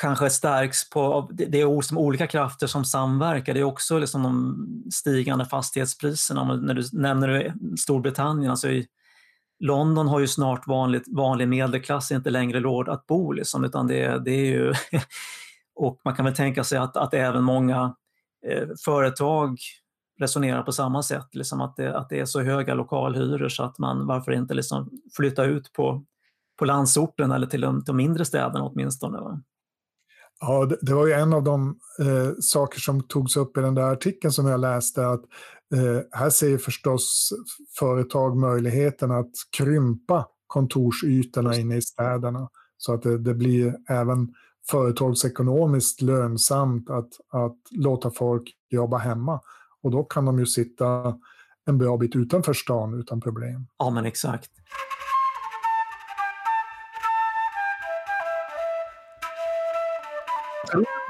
[0.00, 3.54] kanske stärks på, det är som olika krafter som samverkar.
[3.54, 4.56] Det är också liksom de
[4.92, 6.56] stigande fastighetspriserna.
[6.56, 8.86] När du nämner Storbritannien, alltså i
[9.62, 14.24] London har ju snart vanligt, vanlig medelklass inte längre råd att bo, liksom, utan det,
[14.24, 14.72] det är ju...
[15.74, 17.94] och man kan väl tänka sig att, att även många
[18.46, 19.58] eh, företag
[20.20, 23.78] resonerar på samma sätt, liksom att, det, att det är så höga lokalhyror så att
[23.78, 26.04] man varför inte liksom flytta ut på,
[26.58, 29.18] på landsorten eller till de, de mindre städerna åtminstone.
[29.20, 29.42] Va?
[30.44, 33.74] Ja, det, det, var ju en av de eh, saker som togs upp i den
[33.74, 35.20] där artikeln som jag läste, att
[35.74, 37.32] eh, här ser förstås
[37.78, 44.34] företag möjligheten att krympa kontorsytorna inne i städerna så att det, det blir även
[44.70, 49.40] företagsekonomiskt lönsamt att, att låta folk jobba hemma.
[49.82, 51.14] Och då kan de ju sitta
[51.66, 53.66] en bra bit utanför stan utan problem.
[53.78, 54.50] Ja, men exakt.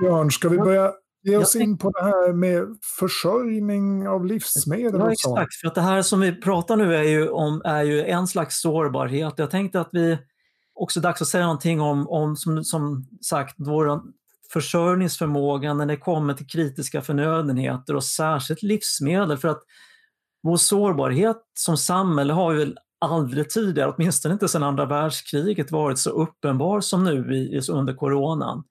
[0.00, 5.12] Björn, ska vi börja ge oss in på det här med försörjning av livsmedel ja?
[5.12, 8.26] Exakt, för att det här som vi pratar nu är ju, om, är ju en
[8.26, 9.34] slags sårbarhet.
[9.36, 10.18] Jag tänkte att vi
[10.74, 14.00] också dags att säga någonting om, om som, som sagt, vår
[14.52, 19.38] försörjningsförmåga när det kommer till kritiska förnödenheter och särskilt livsmedel.
[19.38, 19.62] För att
[20.42, 26.10] vår sårbarhet som samhälle har ju aldrig tidigare, åtminstone inte sedan andra världskriget, varit så
[26.10, 28.64] uppenbar som nu i, under coronan.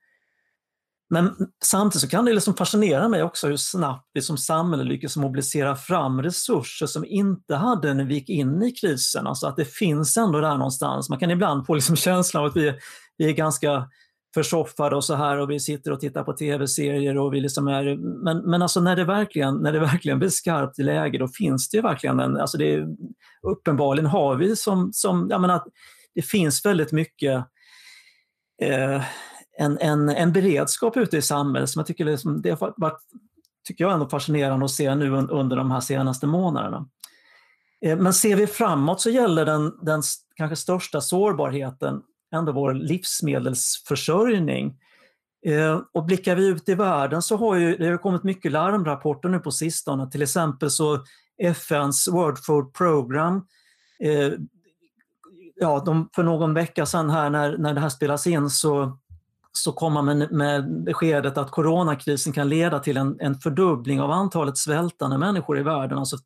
[1.13, 5.17] Men samtidigt så kan det liksom fascinera mig också hur snabbt vi som samhälle lyckas
[5.17, 9.28] mobilisera fram resurser som inte hade när vi gick in i krisen.
[9.28, 11.10] Alltså att det finns ändå där någonstans.
[11.10, 12.74] Man kan ibland få liksom känslan av att vi,
[13.17, 13.88] vi är ganska
[14.34, 17.97] försoffade och så här och vi sitter och tittar på tv-serier och vi liksom är...
[18.24, 21.69] Men, men alltså när det, verkligen, när det verkligen blir skarpt i läge då finns
[21.69, 22.38] det ju verkligen en...
[22.38, 22.88] Alltså det är,
[23.47, 24.89] uppenbarligen har vi som...
[24.93, 25.62] som jag menar,
[26.15, 27.45] det finns väldigt mycket
[28.62, 29.02] eh,
[29.58, 33.02] en, en, en beredskap ute i samhället som jag tycker liksom, det har varit
[33.64, 36.90] tycker jag ändå fascinerande att se nu under de här senaste månaderna.
[37.86, 40.02] Eh, men ser vi framåt så gäller den, den
[40.36, 42.02] kanske största sårbarheten
[42.34, 44.78] ändå vår livsmedelsförsörjning.
[45.46, 49.30] Eh, och blickar vi ut i världen så har ju, det har kommit mycket larmrapporter
[49.30, 50.12] nu på sistone.
[50.12, 51.04] Till exempel så
[51.44, 53.46] FNs World Food Program
[54.00, 54.32] eh,
[55.56, 58.98] ja, de, för någon vecka sedan här när, när det här spelas in så,
[59.52, 64.12] så kom man med, med beskedet att coronakrisen kan leda till en, en fördubbling av
[64.12, 66.18] antalet svältande människor i världen, alltså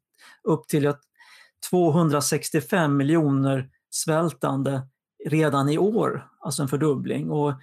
[0.43, 0.93] upp till
[1.69, 4.81] 265 miljoner svältande
[5.25, 7.31] redan i år, alltså en fördubbling.
[7.31, 7.53] Och,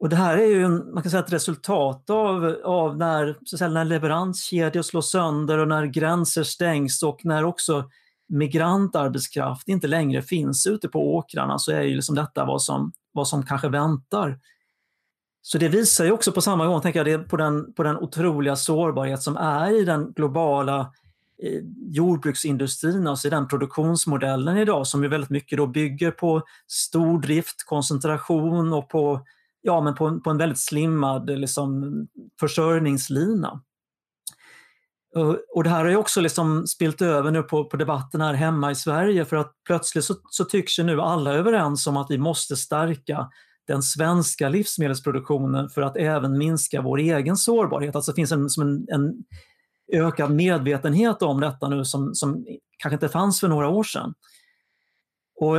[0.00, 3.58] och det här är ju en, man kan säga ett resultat av, av när, så
[3.58, 7.84] säga, när leveranskedjor slås sönder och när gränser stängs och när också
[8.28, 13.28] migrantarbetskraft inte längre finns ute på åkrarna så är ju liksom detta vad som, vad
[13.28, 14.38] som kanske väntar.
[15.42, 17.96] Så det visar ju också på samma gång tänker jag, det på, den, på den
[17.96, 20.80] otroliga sårbarhet som är i den globala
[21.42, 27.66] eh, jordbruksindustrin, alltså i den produktionsmodellen idag som ju väldigt mycket då bygger på stordrift,
[27.66, 29.20] koncentration och på,
[29.62, 31.92] ja, men på, på en väldigt slimmad liksom,
[32.40, 33.62] försörjningslina.
[35.54, 38.70] Och det här har ju också liksom spilt över nu på, på debatten här hemma
[38.70, 42.18] i Sverige för att plötsligt så, så tycks ju nu alla överens om att vi
[42.18, 43.28] måste stärka
[43.66, 47.96] den svenska livsmedelsproduktionen för att även minska vår egen sårbarhet.
[47.96, 49.14] Alltså det finns en, som en, en
[49.92, 52.46] ökad medvetenhet om detta nu som, som
[52.78, 54.14] kanske inte fanns för några år sedan.
[55.40, 55.56] Och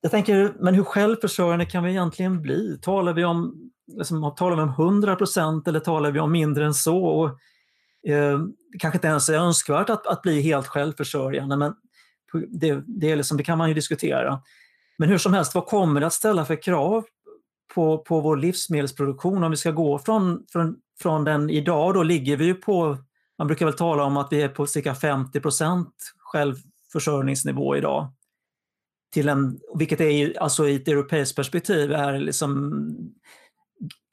[0.00, 2.78] jag tänker, men hur självförsörjande kan vi egentligen bli?
[2.82, 6.74] Talar vi om, liksom, talar vi om 100 procent eller talar vi om mindre än
[6.74, 7.04] så?
[7.04, 7.28] Och,
[8.10, 8.38] eh,
[8.72, 11.74] det kanske inte ens är önskvärt att, att bli helt självförsörjande, men
[12.48, 14.42] det, det, är liksom, det kan man ju diskutera.
[15.02, 17.04] Men hur som helst, vad kommer det att ställa för krav
[17.74, 22.36] på, på vår livsmedelsproduktion om vi ska gå från, från, från den idag, då ligger
[22.36, 22.96] vi ju på
[23.38, 28.12] man brukar väl tala om att vi är på cirka 50 procent självförsörjningsnivå idag.
[29.12, 32.82] Till en, vilket är alltså i ett europeiskt perspektiv är liksom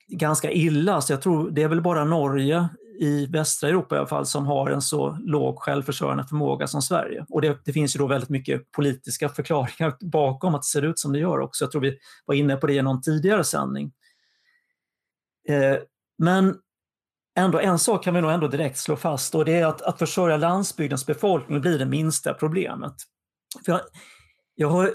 [0.08, 1.02] ganska illa.
[1.02, 2.70] Så jag tror det är väl bara Norge
[3.02, 7.26] i västra Europa i alla fall som har en så låg självförsörjande förmåga som Sverige.
[7.30, 11.00] Och det, det, finns ju då väldigt mycket politiska förklaringar bakom att det ser ut
[11.00, 11.64] som det gör också.
[11.64, 13.92] Jag tror vi var inne på det i någon tidigare sändning.
[15.50, 15.78] Eh,
[16.18, 16.56] men
[17.38, 20.00] ändå, en sak kan vi nog ändå direkt slå fast och det är att, att
[20.00, 22.94] försörja landsbygdens befolkning blir det minsta problemet.
[23.66, 23.82] För jag,
[24.56, 24.94] jag har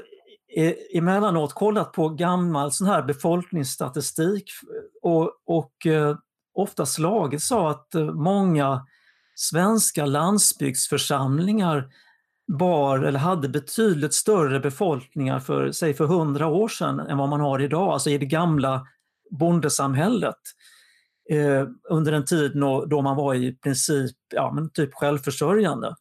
[0.95, 4.45] emellanåt kollat på gammal sån här befolkningsstatistik
[5.03, 6.17] och, och eh,
[6.55, 8.87] ofta slagits av att eh, många
[9.35, 11.89] svenska landsbygdsförsamlingar
[12.59, 17.41] bar eller hade betydligt större befolkningar för, säg för hundra år sedan än vad man
[17.41, 18.87] har idag, alltså i det gamla
[19.31, 20.39] bondesamhället
[21.31, 22.53] eh, under en tid
[22.87, 25.95] då, man var i princip ja, men typ självförsörjande.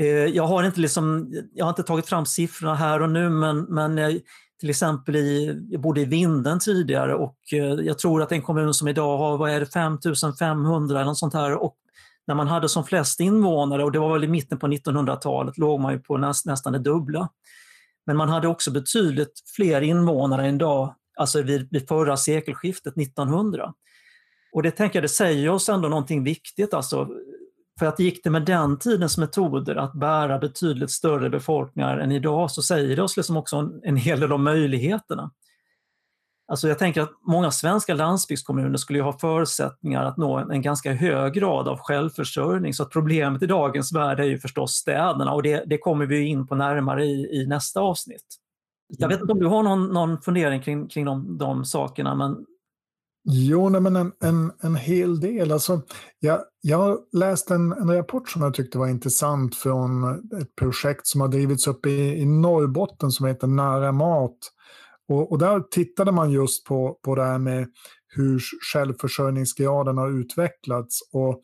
[0.00, 3.60] Eh, jag, har inte liksom, jag har inte tagit fram siffrorna här och nu men,
[3.62, 4.16] men eh,
[4.60, 8.74] till exempel i, jag bodde i Vinden tidigare och eh, jag tror att en kommun
[8.74, 11.76] som idag har vad är det, 5500 eller något sånt här och
[12.26, 15.80] när man hade som flest invånare, och det var väl i mitten på 1900-talet, låg
[15.80, 17.28] man ju på näst, nästan det dubbla.
[18.06, 23.72] Men man hade också betydligt fler invånare än idag, alltså vid, vid förra sekelskiftet 1900.
[24.52, 26.74] Och det tänker jag, det säger oss ändå någonting viktigt.
[26.74, 27.08] Alltså,
[27.78, 32.50] för att gick det med den tidens metoder att bära betydligt större befolkningar än idag
[32.50, 35.30] så säger det oss liksom också en, en hel del om möjligheterna.
[36.46, 40.92] Alltså jag tänker att många svenska landsbygdskommuner skulle ha förutsättningar att nå en, en, ganska
[40.92, 42.74] hög grad av självförsörjning.
[42.74, 46.26] Så att problemet i dagens värld är ju förstås städerna och det, det kommer vi
[46.26, 48.26] in på närmare i, i, nästa avsnitt.
[48.88, 52.46] Jag vet inte om du har någon, någon fundering kring, kring de, de sakerna, men
[53.26, 55.52] Jo, nej, men en, en, en hel del.
[55.52, 55.82] Alltså,
[56.18, 60.04] jag, jag läste en, en rapport som jag tyckte var intressant från
[60.40, 64.38] ett projekt som har drivits upp i, i Norrbotten som heter Nära mat.
[65.08, 67.68] Och, och där tittade man just på, på det här med
[68.08, 71.00] hur självförsörjningsgraden har utvecklats.
[71.12, 71.42] Och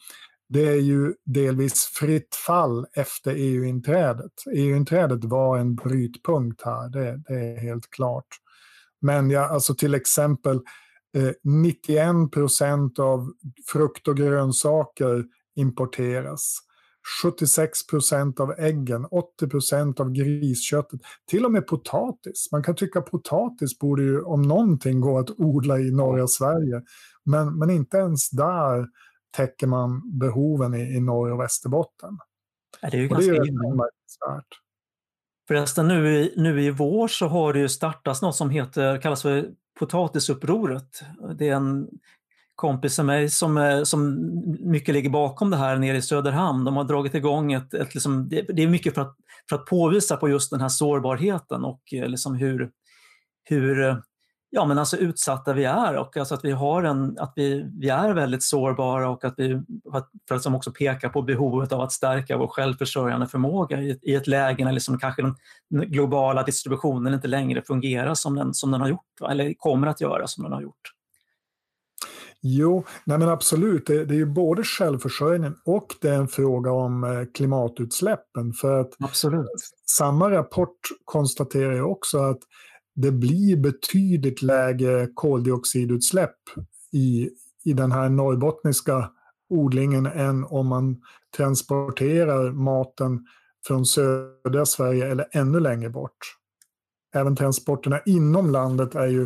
[0.48, 4.32] det är ju delvis fritt fall efter EU-inträdet.
[4.56, 8.26] EU-inträdet var en brytpunkt här, det, det är helt klart.
[9.00, 10.60] Men ja, alltså till exempel
[11.42, 13.32] 91 procent av
[13.72, 15.24] frukt och grönsaker
[15.56, 16.58] importeras.
[17.22, 22.48] 76 procent av äggen, 80 procent av grisköttet, till och med potatis.
[22.52, 26.82] Man kan tycka potatis borde ju om någonting gå att odla i norra Sverige.
[27.24, 28.86] Men, men inte ens där
[29.36, 32.18] täcker man behoven i, i Norr och Västerbotten.
[32.80, 34.60] Ja, det är ju och ganska anmärkningsvärt.
[35.50, 39.22] Förresten, nu i, nu i vår så har det ju startats något som heter, kallas
[39.22, 41.02] för potatisupproret.
[41.38, 41.88] Det är en
[42.54, 44.18] kompis till mig som, eh, som
[44.60, 46.64] mycket ligger bakom det här nere i Söderhamn.
[46.64, 49.16] De har dragit igång ett, ett liksom, det, det, är mycket för att,
[49.48, 52.70] för att påvisa på just den här sårbarheten och eh, liksom hur,
[53.44, 53.96] hur eh,
[54.50, 57.88] ja, men alltså utsatta vi är och alltså att vi, har en, att vi, vi
[57.88, 59.62] är väldigt sårbara och att vi
[60.28, 64.14] för att som också pekar på behovet av att stärka vår självförsörjande förmåga i, i
[64.14, 65.36] ett läge när liksom kanske den
[65.70, 70.26] globala distributionen inte längre fungerar som den, som den har gjort eller kommer att göra
[70.26, 70.92] som den har gjort.
[72.42, 73.86] Jo, nej men absolut.
[73.86, 78.52] Det, det är ju både självförsörjning och det är en fråga om eh, klimatutsläppen.
[78.52, 79.46] För att absolut.
[79.86, 82.38] samma rapport konstaterar ju också att
[83.00, 86.36] det blir betydligt lägre koldioxidutsläpp
[86.92, 87.30] i,
[87.64, 89.10] i den här norrbottniska
[89.48, 91.02] odlingen än om man
[91.36, 93.26] transporterar maten
[93.66, 96.18] från södra Sverige eller ännu längre bort.
[97.14, 99.22] Även transporterna inom landet är ju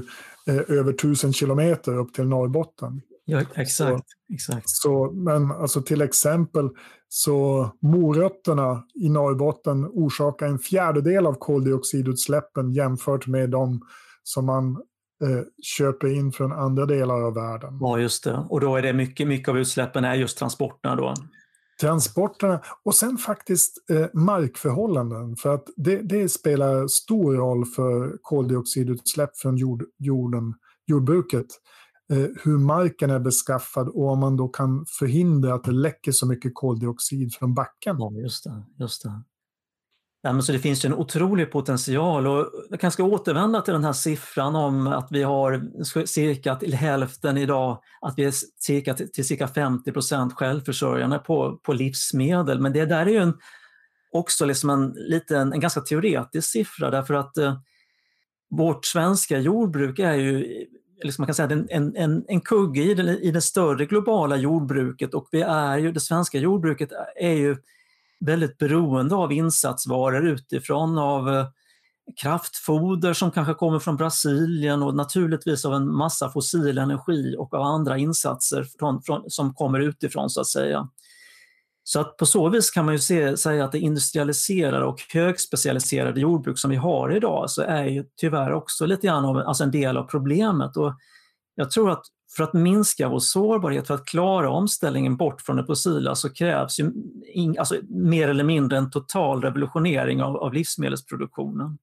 [0.47, 3.01] eh, över tusen kilometer upp till Norrbotten.
[3.25, 3.71] Ja, exakt.
[3.71, 4.01] Så,
[4.35, 4.69] exakt.
[4.69, 6.69] Så, men alltså till exempel
[7.09, 13.81] så morötterna i Norrbotten orsakar en fjärdedel av koldioxidutsläppen jämfört med de
[14.23, 14.71] som man
[15.25, 17.79] eh, köper in från andra delar av världen.
[17.81, 18.47] Ja, just det.
[18.49, 21.15] Och då är det mycket, mycket av utsläppen är just transporterna då?
[21.81, 25.37] Transporterna och sen faktiskt eh, markförhållanden.
[25.37, 30.55] För att det, det, spelar stor roll för koldioxidutsläpp från jord, jorden,
[30.87, 31.47] jordbruket.
[32.13, 36.27] Eh, hur marken är beskaffad och om man då kan förhindra att det läcker så
[36.27, 37.97] mycket koldioxid från backen.
[37.99, 38.65] Ja, just det.
[38.79, 39.23] Just det.
[40.23, 43.75] Ja, men så det finns ju en otrolig potential och jag kanske ska återvända till
[43.75, 45.71] den här siffran om att vi har
[46.07, 51.73] cirka till hälften idag, att vi är cirka till cirka 50 procent självförsörjande på, på
[51.73, 52.61] livsmedel.
[52.61, 53.35] Men det där är ju en,
[54.13, 57.59] också liksom en, liten, en ganska teoretisk siffra därför att eh,
[58.51, 60.65] vårt svenska jordbruk är ju
[61.03, 65.15] liksom man kan säga, en, en, en kugge i det, i det större globala jordbruket
[65.15, 67.57] och vi är ju, det svenska jordbruket är ju
[68.21, 71.47] väldigt beroende av insatsvaror utifrån, av eh,
[72.23, 77.63] kraftfoder som kanske kommer från Brasilien och naturligtvis av en massa fossil energi och av
[77.63, 80.89] andra insatser från, från, som kommer utifrån så att säga.
[81.87, 86.21] Så att på så vis kan man ju se, säga att det industrialiserade och högspecialiserade
[86.21, 89.71] jordbruk som vi har idag så är ju tyvärr också lite grann av, alltså en
[89.71, 90.77] del av problemet.
[90.77, 90.95] Och
[91.55, 92.05] jag tror att
[92.37, 96.81] för att minska vår sårbarhet, för att klara omställningen bort från det fossila så krävs
[96.81, 96.93] ju
[97.33, 101.79] in, alltså mer eller mindre en total revolutionering av, av livsmedelsproduktionen.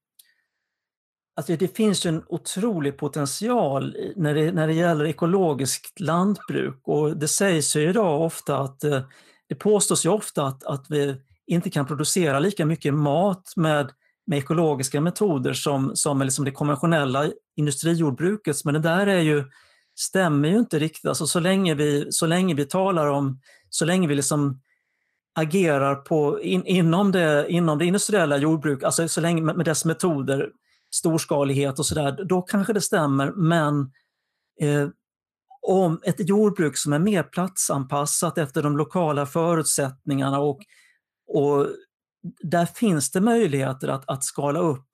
[1.35, 7.17] Alltså det finns ju en otrolig potential när det, när det gäller ekologiskt lantbruk och
[7.17, 9.01] det sägs ju idag ofta att eh,
[9.51, 11.15] det påstås ju ofta att, att vi
[11.47, 13.91] inte kan producera lika mycket mat med,
[14.27, 19.43] med ekologiska metoder som, som liksom det konventionella industrijordbrukets, men det där är ju,
[19.99, 21.05] stämmer ju inte riktigt.
[21.05, 24.61] Alltså så, länge vi, så länge vi talar om, så länge vi liksom
[25.35, 29.85] agerar på, in, inom, det, inom det industriella jordbruket, alltså så länge med, med dess
[29.85, 30.49] metoder,
[30.93, 33.91] storskalighet och sådär, då kanske det stämmer, men
[34.61, 34.89] eh,
[35.61, 40.59] om ett jordbruk som är mer platsanpassat efter de lokala förutsättningarna och,
[41.27, 41.67] och
[42.41, 44.87] där finns det möjligheter att, att skala upp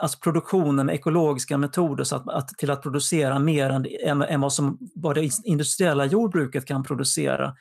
[0.00, 4.52] alltså produktionen med ekologiska metoder så att, att, till att producera mer än, än vad,
[4.52, 7.56] som, vad det industriella jordbruket kan producera.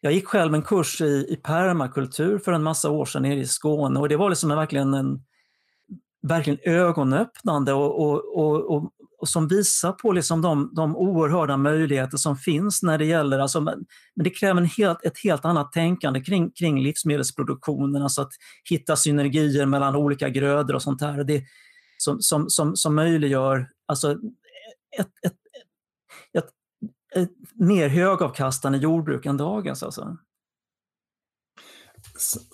[0.00, 3.46] Jag gick själv en kurs i, i permakultur för en massa år sedan nere i
[3.46, 5.24] Skåne och det var liksom verkligen en
[6.22, 8.92] verkligen ögonöppnande och, och, och, och,
[9.22, 13.60] och som visar på liksom de, de oerhörda möjligheter som finns när det gäller, alltså,
[13.60, 18.32] men det kräver en helt, ett helt annat tänkande kring, kring livsmedelsproduktionen, alltså att
[18.70, 21.24] hitta synergier mellan olika grödor och sånt här.
[21.24, 21.44] Det,
[21.96, 24.12] som, som, som, som möjliggör alltså
[24.98, 25.10] ett,
[26.38, 26.50] ett,
[27.54, 29.82] mer högavkastande jordbruk än dagens.
[29.82, 30.16] Alltså.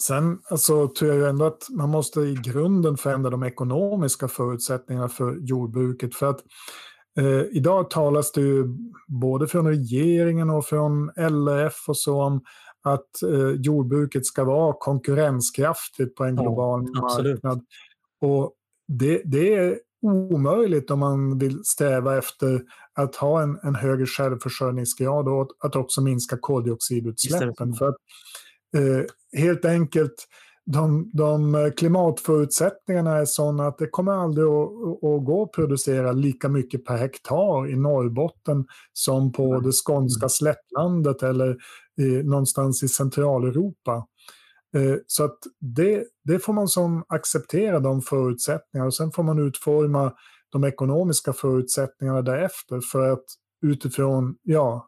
[0.07, 5.37] Sen alltså, tror jag ändå att man måste i grunden förändra de ekonomiska förutsättningarna för
[5.41, 6.15] jordbruket.
[6.15, 6.41] För att
[7.21, 8.65] eh, idag talas det ju
[9.09, 12.41] både från regeringen och från LRF och så om
[12.83, 17.65] att eh, jordbruket ska vara konkurrenskraftigt på en global ja, marknad.
[18.21, 18.53] Och
[18.89, 22.63] det, det, är omöjligt om man vill sträva efter
[22.95, 27.75] att ha en, en högre självförsörjningsgrad och att också minska koldioxidutsläppen.
[27.75, 27.97] För att,
[28.77, 29.05] eh,
[29.37, 30.15] helt enkelt,
[30.73, 36.49] de, de klimatförutsättningarna är sådana att det kommer aldrig att, att, gå att producera lika
[36.49, 40.31] mycket per hektar i Norrbotten som på det skånska mm.
[40.31, 41.57] slättlandet eller
[42.01, 44.07] i, någonstans i Centraleuropa.
[44.75, 49.39] Eh, så att det, det får man som acceptera de förutsättningarna och sen får man
[49.39, 50.13] utforma
[50.53, 53.25] de ekonomiska förutsättningarna därefter för att
[53.67, 54.83] utifrån ja, eh,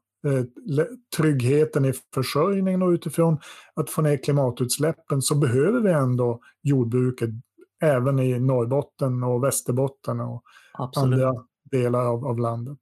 [1.16, 3.39] tryggheten i försörjningen och utifrån
[3.75, 7.31] att få ner klimatutsläppen så behöver vi ändå jordbruket
[7.83, 10.43] även i Norrbotten och Västerbotten och
[10.73, 11.12] Absolut.
[11.12, 12.79] andra delar av, av landet.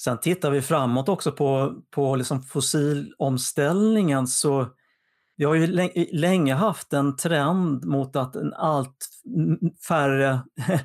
[0.00, 4.66] Sen tittar vi framåt också på, på liksom fossilomställningen så
[5.36, 5.66] vi har ju
[6.12, 9.08] länge haft en trend mot att en allt
[9.88, 10.40] färre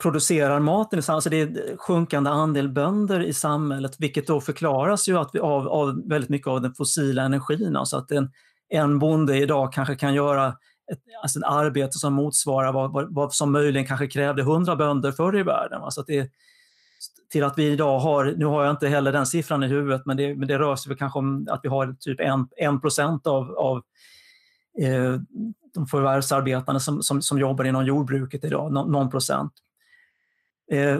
[0.00, 1.02] producerar maten.
[1.08, 5.68] Alltså det är sjunkande andel bönder i samhället, vilket då förklaras ju att vi av,
[5.68, 7.76] av väldigt mycket av den fossila energin.
[7.76, 8.30] Alltså att en,
[8.68, 10.48] en bonde idag kanske kan göra
[10.92, 15.12] ett, alltså ett arbete som motsvarar vad, vad, vad, som möjligen kanske krävde 100 bönder
[15.12, 15.82] förr i världen.
[15.82, 16.30] Alltså att det,
[17.32, 20.16] till att vi idag har, nu har jag inte heller den siffran i huvudet, men
[20.16, 23.26] det, men det rör sig väl kanske om att vi har typ en, en procent
[23.26, 23.76] av, av
[24.78, 25.20] eh,
[25.74, 29.52] de förvärvsarbetande som, som, som jobbar inom jordbruket idag, någon, någon procent.
[30.72, 30.98] Eh,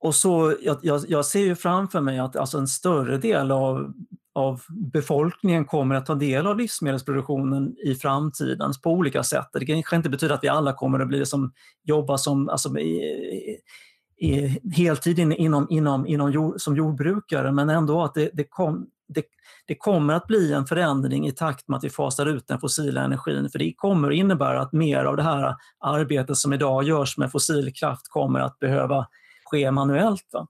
[0.00, 3.92] och så, jag, jag, ser ju framför mig att alltså en större del av,
[4.34, 4.62] av
[4.92, 9.48] befolkningen kommer att ta del av livsmedelsproduktionen i framtiden på olika sätt.
[9.52, 11.52] Det kanske inte betyder att vi alla kommer att bli som,
[11.84, 13.58] jobba som, alltså, i,
[14.20, 19.24] i, heltid inom, inom, inom jord, som jordbrukare, men ändå att det, det, kom, det,
[19.66, 23.04] det kommer att bli en förändring i takt med att vi fasar ut den fossila
[23.04, 23.50] energin.
[23.50, 27.32] För det kommer att innebära att mer av det här arbetet som idag görs med
[27.32, 29.06] fossil kraft kommer att behöva
[29.44, 30.28] ske manuellt.
[30.32, 30.46] Va?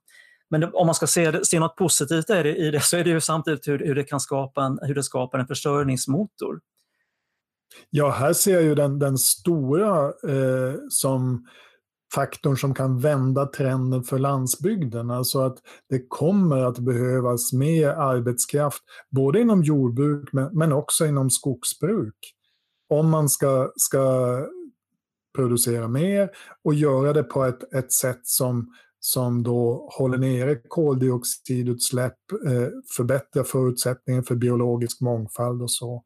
[0.50, 3.68] Men om man ska se, se något positivt i det så är det ju samtidigt
[3.68, 6.60] hur, hur, det kan skapa en, hur det skapar en försörjningsmotor.
[7.90, 11.46] Ja, här ser jag ju den, den stora eh, som
[12.14, 15.10] faktorn som kan vända trenden för landsbygden.
[15.10, 22.34] Alltså att det kommer att behövas mer arbetskraft, både inom jordbruk men också inom skogsbruk.
[22.90, 24.36] Om man ska, ska
[25.36, 26.30] producera mer
[26.64, 33.44] och göra det på ett, ett sätt som, som då håller nere koldioxidutsläpp, eh, förbättrar
[33.44, 36.04] förutsättningen för biologisk mångfald och så.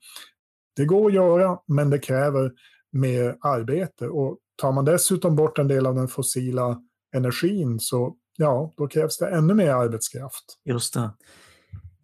[0.76, 2.52] Det går att göra, men det kräver
[2.92, 4.08] mer arbete.
[4.08, 6.78] Och tar man dessutom bort en del av den fossila
[7.16, 10.44] energin så ja, då krävs det ännu mer arbetskraft.
[10.64, 11.10] Just det.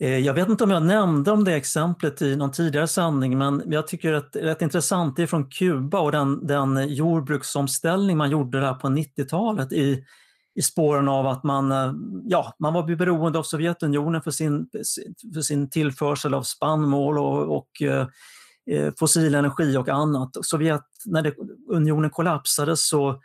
[0.00, 3.62] Eh, jag vet inte om jag nämnde om det exemplet i någon tidigare sändning, men
[3.66, 5.16] jag tycker att det är rätt intressant.
[5.16, 10.04] Det är från Kuba och den, den jordbruksomställning man gjorde där på 90-talet i,
[10.54, 11.92] i spåren av att man, eh,
[12.24, 14.68] ja, man var beroende av Sovjetunionen för sin,
[15.34, 18.06] för sin tillförsel av spannmål och, och eh,
[18.70, 20.30] Eh, fossil energi och annat.
[20.42, 21.34] Sovjet, när det,
[21.72, 23.20] unionen kollapsade så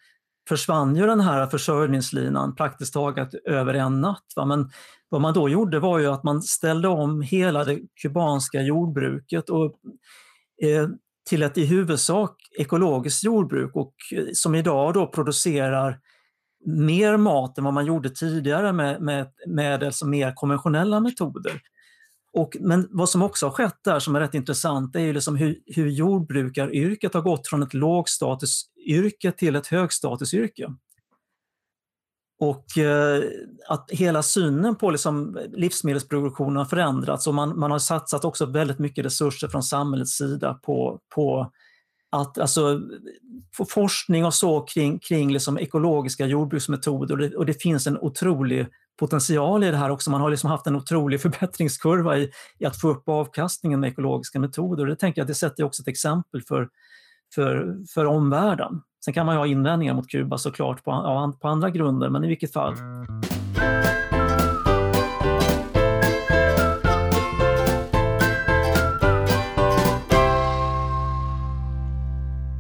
[0.50, 4.26] försvann ju den här försörjningslinan praktiskt taget över en natt.
[4.36, 4.46] Va?
[4.46, 4.70] Men
[5.10, 9.76] vad man då gjorde var ju att man ställde om hela det kubanska jordbruket och,
[10.64, 10.88] eh,
[11.30, 16.00] till ett i huvudsak ekologiskt jordbruk och eh, som idag då producerar
[16.66, 21.62] mer mat än vad man gjorde tidigare med, med, med alltså mer konventionella metoder.
[22.34, 25.36] Och, men vad som också har skett där som är rätt intressant är ju liksom
[25.36, 30.70] hur, hur jordbrukaryrket har gått från ett lågstatusyrke till ett högstatusyrke.
[32.40, 33.24] Och eh,
[33.70, 38.80] att hela synen på liksom livsmedelsproduktionen har förändrats och man, man har satsat också väldigt
[38.80, 41.52] mycket resurser från samhällets sida på, på
[42.12, 42.82] att alltså,
[43.58, 47.98] få forskning och så kring, kring liksom ekologiska jordbruksmetoder och det, och det finns en
[47.98, 48.68] otrolig
[49.00, 50.12] potential i det här också.
[50.12, 54.40] Man har liksom haft en otrolig förbättringskurva i, i att få upp avkastningen med ekologiska
[54.40, 54.86] metoder.
[54.86, 56.70] Det tänker jag det sätter också ett exempel för,
[57.36, 58.82] för, för omvärlden.
[59.06, 62.28] Sen kan man ju ha invändningar mot Kuba såklart på, på andra grunder, men i
[62.28, 62.76] vilket fall.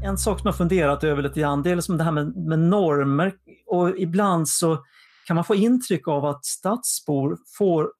[0.03, 2.59] En sak som jag funderat över lite grann, det är liksom det här med, med
[2.59, 3.33] normer
[3.67, 4.77] och ibland så
[5.25, 7.91] kan man få intryck av att stadsbor får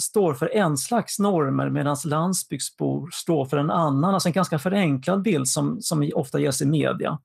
[0.00, 4.14] står för en slags normer medan landsbygdsbor står för en annan.
[4.14, 7.18] Alltså en ganska förenklad bild som, som ofta ges i media.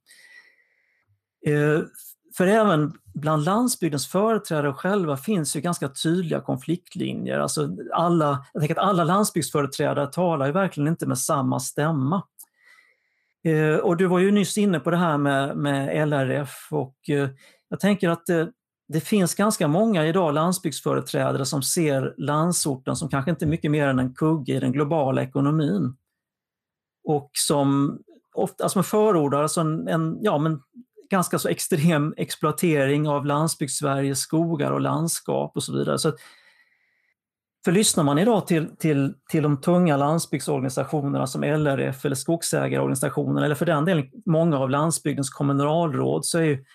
[1.47, 1.79] Eh,
[2.37, 7.39] för även bland landsbygdens företrädare själva finns ju ganska tydliga konfliktlinjer.
[7.39, 12.23] Alltså alla, jag tänker att alla landsbygdsföreträdare talar ju verkligen inte med samma stämma.
[13.43, 17.29] Eh, och du var ju nyss inne på det här med, med LRF och eh,
[17.69, 18.45] jag tänker att eh,
[18.93, 23.99] det, finns ganska många idag landsbygdsföreträdare som ser landsorten som kanske inte mycket mer än
[23.99, 25.95] en kugge i den globala ekonomin.
[27.03, 27.99] Och som
[28.33, 30.61] ofta alltså förordar alltså en, en, ja, men
[31.09, 35.99] ganska så extrem exploatering av landsbygdssveriges skogar och landskap och så vidare.
[35.99, 36.13] Så
[37.65, 43.55] för lyssnar man idag till, till, till de tunga landsbygdsorganisationerna som LRF eller skogsägarorganisationerna eller
[43.55, 46.65] för den delen många av landsbygdens kommunalråd så är ju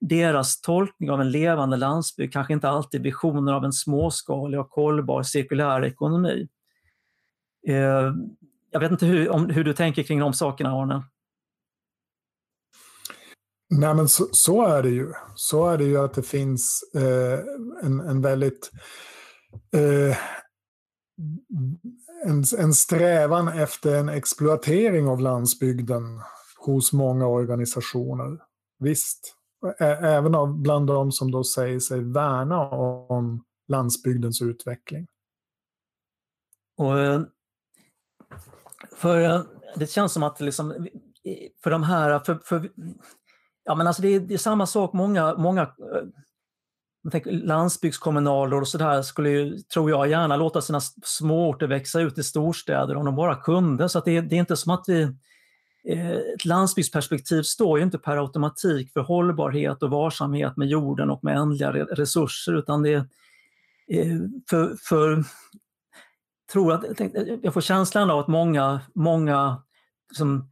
[0.00, 5.22] deras tolkning av en levande landsbygd kanske inte alltid visioner av en småskalig och hållbar
[5.22, 6.48] cirkulär ekonomi.
[7.68, 8.12] Eh,
[8.70, 11.02] jag vet inte hur, om, hur du tänker kring de sakerna, Arne?
[13.70, 15.12] Nej, men så, så, är det ju.
[15.34, 17.40] Så är det ju att det finns eh,
[17.82, 18.70] en, en väldigt
[19.74, 20.16] eh,
[22.24, 26.20] en, en strävan efter en exploatering av landsbygden
[26.58, 28.38] hos många organisationer.
[28.78, 29.34] Visst,
[29.80, 35.06] även av, bland de som då säger sig värna om landsbygdens utveckling.
[36.76, 37.22] Och eh,
[38.96, 39.42] för eh,
[39.76, 40.88] Det känns som att liksom,
[41.62, 42.70] för de här, för, för
[43.68, 48.68] Ja, men alltså det, är, det är samma sak, många, många eh, tänker, landsbygdskommunalråd och
[48.68, 53.16] sådär skulle ju, tror jag, gärna låta sina småorter växa ut i storstäder om de
[53.16, 53.88] bara kunde.
[53.88, 55.16] Så det, det, är inte som att vi...
[55.84, 61.24] Eh, ett landsbygdsperspektiv står ju inte per automatik för hållbarhet och varsamhet med jorden och
[61.24, 63.06] med ändliga resurser, utan det
[63.88, 65.24] är för, för
[66.52, 66.84] tror att,
[67.42, 69.62] jag får känslan av att många, många
[70.10, 70.50] liksom,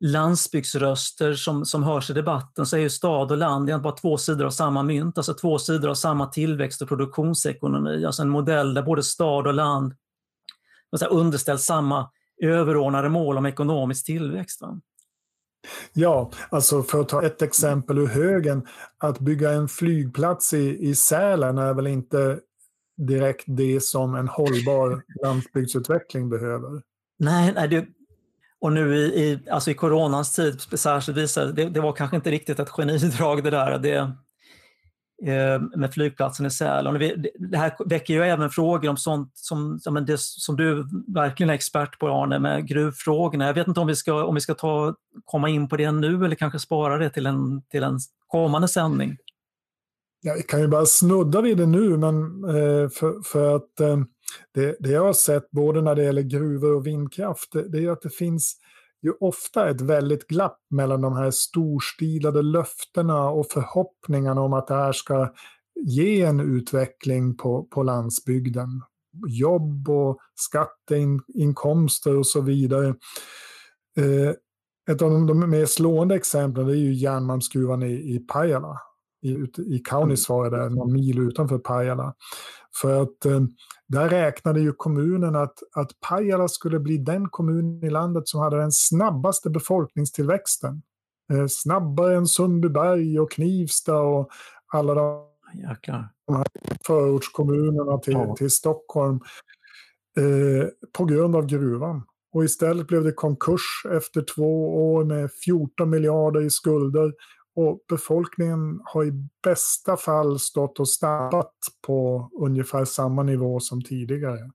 [0.00, 4.18] landsbygdsröster som, som hörs i debatten så är ju stad och land egentligen bara två
[4.18, 8.04] sidor av samma mynt, alltså två sidor av samma tillväxt och produktionsekonomi.
[8.04, 9.94] Alltså en modell där både stad och land
[11.10, 12.10] underställs samma
[12.42, 14.62] överordnade mål om ekonomisk tillväxt.
[14.62, 14.80] Va?
[15.92, 18.66] Ja, alltså för att ta ett exempel ur högen,
[18.98, 22.40] att bygga en flygplats i, i Sälen är väl inte
[22.96, 26.82] direkt det som en hållbar landsbygdsutveckling behöver.
[27.18, 27.86] Nej, nej det,
[28.60, 32.30] och nu i, i, alltså i coronans tid särskilt visade det, det var kanske inte
[32.30, 34.12] riktigt ett genidrag det där det,
[35.22, 36.98] Eh, med flygplatsen i Sälen.
[37.38, 41.98] Det här väcker ju även frågor om sånt som, det, som du verkligen är expert
[41.98, 43.46] på Arne, med gruvfrågorna.
[43.46, 44.94] Jag vet inte om vi ska, om vi ska ta,
[45.24, 49.16] komma in på det nu eller kanske spara det till en, till en kommande sändning.
[50.22, 53.98] Jag kan ju bara snudda vid det nu, men eh, för, för att eh,
[54.54, 57.90] det, det jag har sett både när det gäller gruvor och vindkraft, det, det är
[57.90, 58.56] att det finns
[59.02, 64.74] ju ofta ett väldigt glapp mellan de här storstilade löftena och förhoppningarna om att det
[64.74, 65.32] här ska
[65.74, 68.82] ge en utveckling på, på landsbygden.
[69.28, 72.88] Jobb och skatteinkomster och så vidare.
[73.96, 74.34] Eh,
[74.90, 78.78] ett av de, de mer slående exemplen är ju järnmalmsgruvan i, i Pajala.
[79.22, 82.14] I, i Kaunisvaara, någon mil utanför Pajala.
[82.80, 83.40] För att eh,
[83.88, 88.56] där räknade ju kommunen att, att Pajala skulle bli den kommun i landet som hade
[88.56, 90.82] den snabbaste befolkningstillväxten.
[91.32, 94.30] Eh, snabbare än Sundbyberg och Knivsta och
[94.72, 95.26] alla de,
[96.26, 96.46] de här
[96.86, 98.36] förortskommunerna till, ja.
[98.36, 99.20] till Stockholm.
[100.18, 102.02] Eh, på grund av gruvan.
[102.32, 107.12] Och istället blev det konkurs efter två år med 14 miljarder i skulder
[107.60, 111.54] och befolkningen har i bästa fall stått och stampat
[111.86, 114.50] på ungefär samma nivå som tidigare.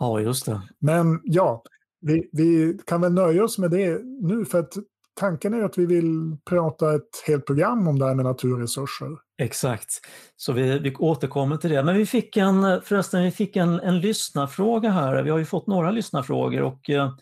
[0.00, 0.62] Ja, just det.
[0.78, 1.62] Men ja,
[2.00, 4.72] vi, vi kan väl nöja oss med det nu för att
[5.14, 9.08] tanken är att vi vill prata ett helt program om det här med naturresurser.
[9.38, 9.88] Exakt,
[10.36, 11.82] så vi, vi återkommer till det.
[11.82, 15.22] Men vi fick en, förresten, vi fick en, en lyssnarfråga här.
[15.22, 17.12] Vi har ju fått några lyssnarfrågor och eh,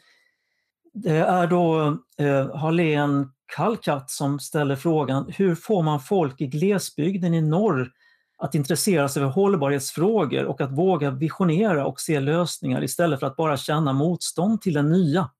[0.97, 7.34] det är då eh, Harlén Kalkat som ställer frågan hur får man folk i glesbygden
[7.34, 7.90] i norr
[8.38, 13.36] att intressera sig för hållbarhetsfrågor och att våga visionera och se lösningar istället för att
[13.36, 15.30] bara känna motstånd till det nya?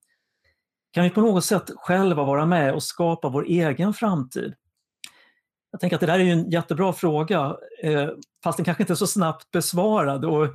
[0.93, 4.55] Kan vi på något sätt själva vara med och skapa vår egen framtid?
[5.71, 8.09] Jag tänker att det där är en jättebra fråga, eh,
[8.45, 10.25] fast den kanske inte är så snabbt besvarad.
[10.25, 10.49] Och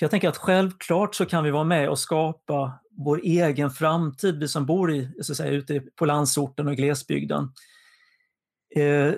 [0.00, 4.48] jag tänker att självklart så kan vi vara med och skapa vår egen framtid, vi
[4.48, 7.52] som bor i, så att säga, ute på landsorten och i glesbygden.
[8.76, 9.14] Eh,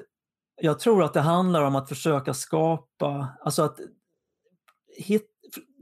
[0.60, 3.78] jag tror att det handlar om att försöka skapa, alltså att
[4.98, 5.26] hit,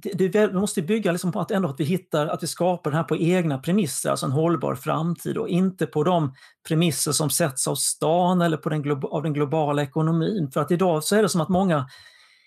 [0.03, 2.91] det, det, vi måste bygga liksom på att, ändå att vi hittar, att vi skapar
[2.91, 6.35] det här på egna premisser, alltså en hållbar framtid och inte på de
[6.69, 10.51] premisser som sätts av stan eller på den, av den globala ekonomin.
[10.51, 11.89] För att idag så är det som att många,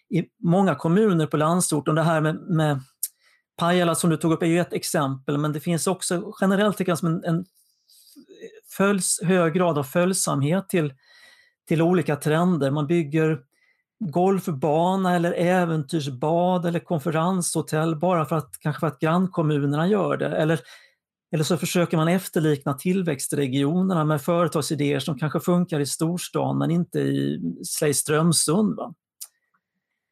[0.10, 2.82] i många kommuner på landsorten, det här med, med
[3.58, 6.92] Pajala som du tog upp är ju ett exempel, men det finns också generellt tycker
[6.92, 7.46] jag, som en, en
[8.78, 10.94] följs, hög grad av följsamhet till,
[11.68, 12.72] till olika trender.
[12.72, 13.40] Man bygger
[14.00, 20.38] golfbana eller äventyrsbad eller konferenshotell bara för att kanske för att grannkommunerna gör det.
[20.38, 20.60] Eller,
[21.32, 27.00] eller så försöker man efterlikna tillväxtregionerna med företagsidéer som kanske funkar i storstan men inte
[27.00, 27.40] i,
[27.80, 28.76] säg Strömsund.
[28.76, 28.94] Va?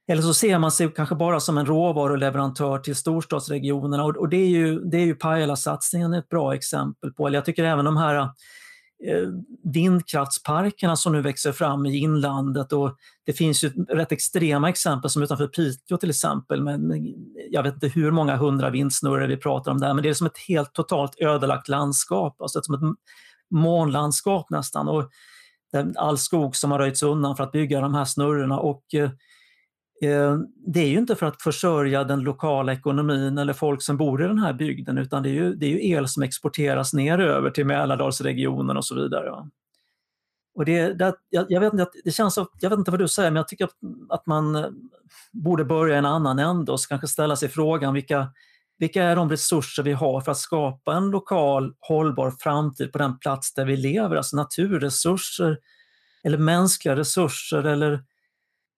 [0.08, 4.04] Eller så ser man sig kanske bara som en råvaruleverantör till storstadsregionerna.
[4.04, 7.28] Och, och det är ju, det är ju Pajala-satsningen ett bra exempel på.
[7.28, 8.30] Eller jag tycker även de här eh,
[9.74, 12.74] vindkraftsparkerna som nu växer fram i inlandet.
[12.74, 12.96] Och
[13.26, 16.62] det finns ju rätt extrema exempel som utanför Piteå till exempel.
[16.62, 17.14] Men
[17.52, 19.94] jag vet inte hur många hundra vindsnurror vi pratar om där.
[19.94, 22.98] Men det är som ett helt totalt ödelagt landskap, alltså som ett
[23.52, 24.88] månlandskap nästan.
[24.88, 25.10] Och
[25.96, 28.60] all skog som har röjts undan för att bygga de här snurrorna.
[28.60, 29.10] Och Eh,
[30.06, 30.38] Eh,
[30.68, 34.28] det är ju inte för att försörja den lokala ekonomin eller folk som bor i
[34.28, 37.50] den här bygden utan det är ju, det är ju el som exporteras ner över
[37.50, 39.32] till Mälardalsregionen och så vidare.
[40.56, 43.32] Och det, det, jag, jag, vet inte, det känns, jag vet inte vad du säger,
[43.32, 43.70] men jag tycker
[44.10, 44.66] att, man eh,
[45.32, 48.28] borde börja i en annan ände och kanske ställa sig frågan vilka,
[48.78, 53.20] vilka är de resurser vi har för att skapa en lokal hållbar framtid på den
[53.20, 54.16] plats där vi lever?
[54.16, 55.58] Alltså naturresurser
[56.24, 58.04] eller mänskliga resurser eller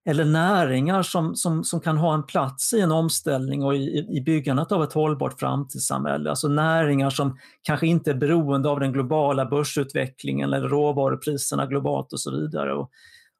[0.08, 4.20] eller näringar som, som, som kan ha en plats i en omställning och i, i
[4.20, 6.30] byggandet av ett hållbart framtidssamhälle.
[6.30, 12.20] Alltså näringar som kanske inte är beroende av den globala börsutvecklingen eller råvarupriserna globalt och
[12.20, 12.74] så vidare.
[12.74, 12.90] Och,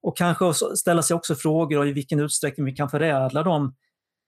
[0.02, 3.74] och kanske ställa sig också frågor om i vilken utsträckning vi kan förädla de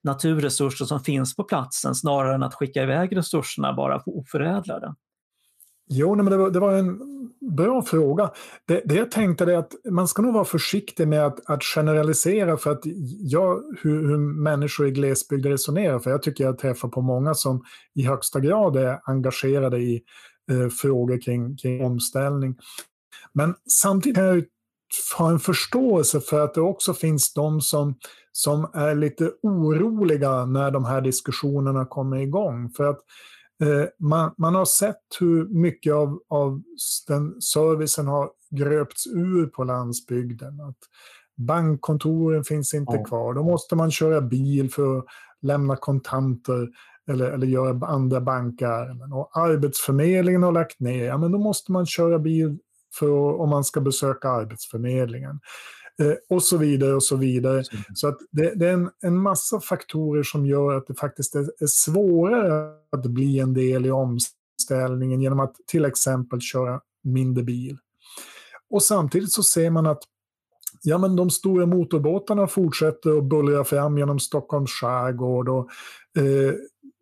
[0.05, 4.95] naturresurser som finns på platsen snarare än att skicka iväg resurserna bara oförädlade.
[5.93, 7.01] Jo, men det var, det var en
[7.41, 8.31] bra fråga.
[8.67, 12.57] Det, det jag tänkte är att man ska nog vara försiktig med att, att generalisera
[12.57, 12.81] för att
[13.21, 15.99] jag, hur, hur människor i glesbygd resonerar.
[15.99, 17.65] För jag tycker jag träffar på många som
[17.95, 20.03] i högsta grad är engagerade i
[20.51, 22.57] eh, frågor kring, kring omställning.
[23.33, 24.45] Men samtidigt kan jag
[25.19, 27.95] ha en förståelse för att det också finns de som,
[28.33, 32.71] som är lite oroliga när de här diskussionerna kommer igång.
[32.71, 33.40] För att Eh,
[33.99, 36.63] man, man, har sett hur mycket av, av
[37.09, 40.61] den servicen har gröpts ur på landsbygden.
[40.61, 40.79] Att
[41.37, 43.05] bankkontoren finns inte ja.
[43.05, 43.35] kvar.
[43.35, 45.05] Då måste man köra bil för att
[45.43, 46.69] lämna kontanter
[47.09, 49.13] eller, eller göra andra bankärenden.
[49.13, 51.05] Och Arbetsförmedlingen har lagt ner.
[51.05, 52.59] Ja, men då måste man köra bil
[52.99, 55.41] för, om man ska besöka Arbetsförmedlingen.
[56.01, 57.65] Eh, och så vidare och så vidare.
[57.95, 61.41] Så att det, det är en, en, massa faktorer som gör att det faktiskt är,
[61.41, 67.79] är svårare att bli en del i omställningen genom att till exempel köra mindre bil.
[68.71, 70.03] Och samtidigt så ser man att
[70.83, 75.49] ja, men de stora motorbåtarna fortsätter att bullra fram genom Stockholms skärgård.
[75.49, 75.69] Och,
[76.23, 76.55] eh,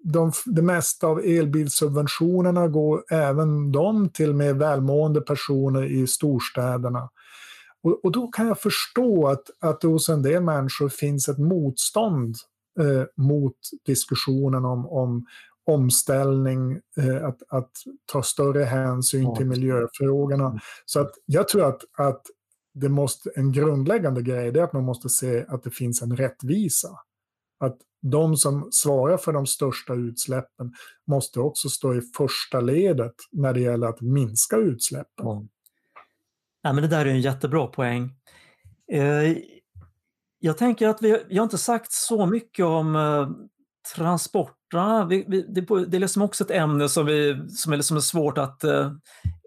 [0.04, 7.08] de, det mesta av elbilsubventionerna går även de till mer välmående personer i storstäderna.
[7.88, 11.38] Och, och, då kan jag förstå att, att det hos en del människor finns ett
[11.38, 12.36] motstånd
[12.80, 15.26] eh, mot diskussionen om, om
[15.66, 17.70] omställning, eh, att, att
[18.12, 19.36] ta större hänsyn ja.
[19.36, 20.46] till miljöfrågorna.
[20.46, 20.58] Mm.
[20.84, 22.22] Så att jag tror att, att
[22.74, 26.88] det måste, en grundläggande grej är att man måste se att det finns en rättvisa.
[27.60, 30.72] Att de som svarar för de största utsläppen
[31.06, 35.26] måste också stå i första ledet när det gäller att minska utsläppen.
[35.26, 35.46] Ja.
[36.62, 38.10] Ja, men det där är en jättebra poäng.
[38.92, 39.36] Eh,
[40.40, 43.28] jag tänker att vi, vi har inte sagt så mycket om eh,
[43.96, 45.04] transporterna.
[45.04, 48.38] Vi, vi, det, det, är liksom också ett ämne som, vi, som, är, liksom svårt
[48.38, 48.92] att eh,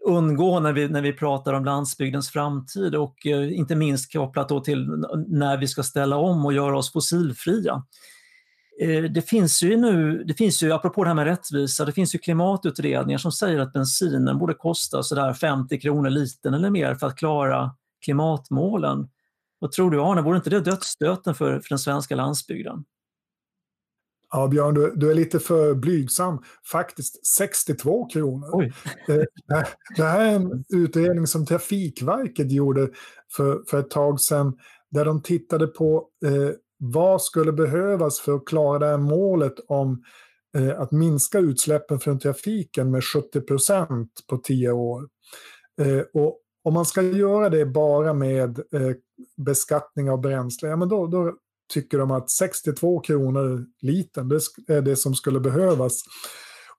[0.08, 4.60] undgå när vi, när vi pratar om landsbygdens framtid och eh, inte minst kopplat då
[4.60, 4.88] till
[5.28, 7.84] när vi ska ställa om och göra oss fossilfria.
[8.84, 12.16] Uh, det finns ju nu, det finns ju, apropå det här med rättvisa, det finns
[12.16, 17.08] ju klimatutredningar som säger att bensinen borde kosta sådär 50 kronor liten eller mer för
[17.08, 19.10] att klara klimatmålen.
[19.60, 22.84] Vad tror du Arne, vore inte det dödsstöten för, för den svenska landsbygden?
[24.32, 26.44] Ja, Björn, du, du, är lite för blygsam.
[26.72, 28.74] Faktiskt 62 kronor.
[29.08, 29.28] Det,
[29.96, 32.90] det, här är en utredning som Trafikverket gjorde
[33.36, 34.58] för, för ett tag sedan
[34.92, 36.50] där de tittade på eh,
[36.84, 40.04] vad skulle behövas för att klara det här målet om
[40.58, 45.08] eh, att minska utsläppen från trafiken med 70 procent på tio år.
[45.82, 48.96] Eh, och om man ska göra det bara med eh,
[49.38, 51.34] beskattning av bränsle, ja, men då, då
[51.74, 56.02] tycker de att 62 kronor litern, det är det som skulle behövas.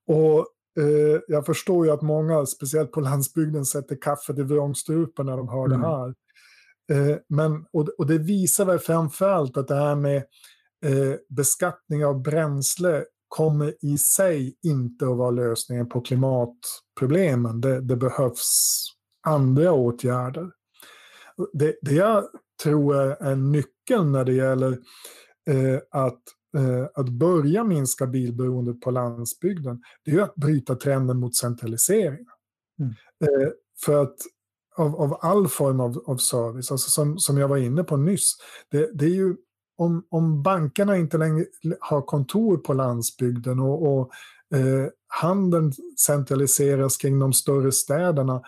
[0.07, 0.39] Och
[0.83, 5.49] eh, jag förstår ju att många, speciellt på landsbygden, sätter kaffet i vrångstrupen när de
[5.49, 5.81] hör mm.
[5.81, 6.15] det här.
[6.93, 10.17] Eh, men, och, det visar väl framförallt att det här med
[10.85, 17.61] eh, beskattning av bränsle kommer i sig inte att vara lösningen på klimatproblemen.
[17.61, 18.85] Det, det behövs
[19.27, 20.51] andra åtgärder.
[21.53, 22.25] Det, det jag
[22.63, 24.79] tror är nyckeln när det gäller
[25.51, 26.23] eh, att,
[26.57, 32.27] eh, att börja minska bilberoendet på landsbygden, det är att bryta trenden mot centralisering.
[32.81, 32.93] Mm.
[33.25, 33.49] Eh,
[33.85, 34.17] för att
[34.77, 38.37] av, av all form av, av service, alltså som, som jag var inne på nyss,
[38.71, 39.37] det, det är ju
[39.77, 41.47] om, om bankerna inte längre
[41.81, 44.11] har kontor på landsbygden och, och
[44.59, 48.43] eh, handeln centraliseras kring de större städerna,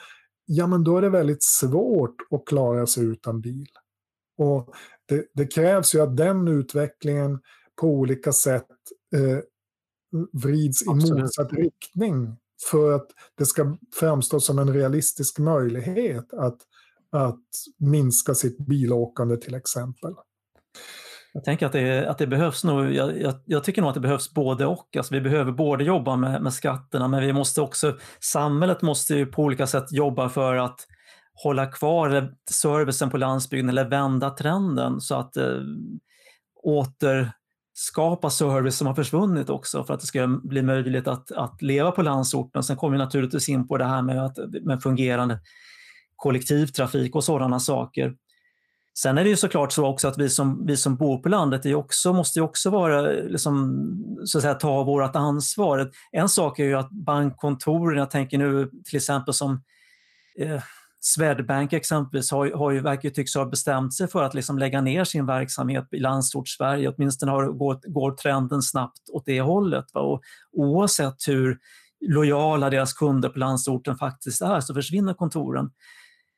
[0.46, 3.68] ja men då är det väldigt svårt att klara sig utan bil.
[4.38, 4.74] Och
[5.06, 7.40] det, det krävs ju att den utvecklingen
[7.80, 8.66] på olika sätt
[9.16, 9.38] eh,
[10.32, 12.36] vrids i motsatt riktning
[12.70, 13.06] för att
[13.38, 16.58] det ska framstå som en realistisk möjlighet att,
[17.12, 17.44] att
[17.78, 20.14] minska sitt bilåkande till exempel.
[21.32, 24.00] Jag tänker att det, att det behövs nog, jag, jag, jag, tycker nog att det
[24.00, 24.96] behövs både och.
[24.96, 29.26] Alltså vi behöver både jobba med, med skatterna men vi måste också, samhället måste ju
[29.26, 30.80] på olika sätt jobba för att
[31.34, 35.60] hålla kvar servicen på landsbygden eller vända trenden så att eh,
[37.74, 41.90] skapa service som har försvunnit också för att det ska bli möjligt att, att leva
[41.90, 42.62] på landsorten.
[42.62, 45.40] Sen kommer vi naturligtvis in på det här med, att, med fungerande
[46.16, 48.14] kollektivtrafik och sådana saker.
[48.98, 51.66] Sen är det ju såklart så också att vi som, vi som bor på landet
[51.66, 53.86] är också, måste ju också vara, liksom,
[54.24, 55.90] så att säga, ta vårt ansvar.
[56.12, 59.62] En sak är ju att bankkontoren, jag tänker nu till exempel som
[60.38, 60.62] eh,
[61.06, 65.04] Swedbank exempelvis har, har ju, verkar tycks ha bestämt sig för att liksom lägga ner
[65.04, 66.88] sin verksamhet i landsort-Sverige.
[66.96, 69.84] Åtminstone har, går, går trenden snabbt åt det hållet.
[69.94, 70.00] Va?
[70.00, 71.58] Och oavsett hur
[72.06, 75.70] lojala deras kunder på landsorten faktiskt är så försvinner kontoren.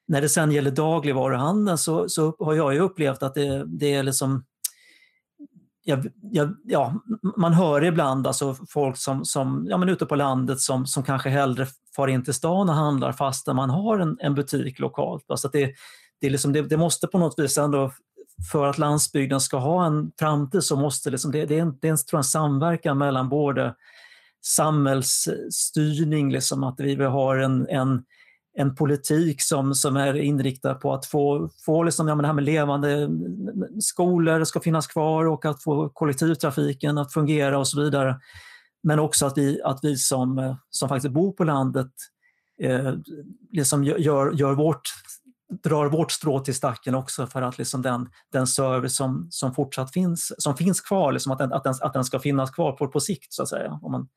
[0.09, 4.03] När det sen gäller dagligvaruhandeln så, så har jag ju upplevt att det, det är
[4.03, 4.45] liksom
[5.89, 7.03] jag, jag, ja,
[7.37, 11.28] man hör ibland alltså folk som, som ja, men ute på landet som, som kanske
[11.28, 11.66] hellre
[11.97, 15.24] far in till stan och handlar fast man har en, en butik lokalt.
[15.28, 15.74] Alltså det,
[16.20, 17.93] det, är liksom, det, det, måste på något vis ändå,
[18.53, 21.89] för att landsbygden ska ha en framtid så måste liksom, det, det är en, det
[21.89, 23.74] är en, tror jag, en samverkan mellan både
[24.45, 28.05] samhällsstyrning, liksom att vi har en, en
[28.59, 32.45] en politik som, som är inriktad på att få, få liksom, ja, det här med
[32.45, 33.09] levande
[33.81, 38.21] skolor ska finnas kvar och att få kollektivtrafiken att fungera och så vidare.
[38.83, 41.91] Men också att vi, att vi som, som faktiskt bor på landet
[42.63, 42.95] eh,
[43.53, 44.83] liksom gör, gör vårt,
[45.65, 49.93] drar vårt strå till stacken också för att liksom den, den service som, som fortsatt
[49.93, 52.89] finns, som finns kvar, liksom att, den, att, den, att den ska finnas kvar på,
[52.89, 53.79] på sikt så att säga.
[53.83, 54.09] Om man,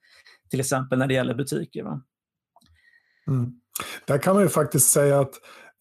[0.50, 1.84] till exempel när det gäller butiker.
[1.84, 2.02] Va?
[3.28, 3.52] Mm.
[4.06, 5.34] Där kan man ju faktiskt säga att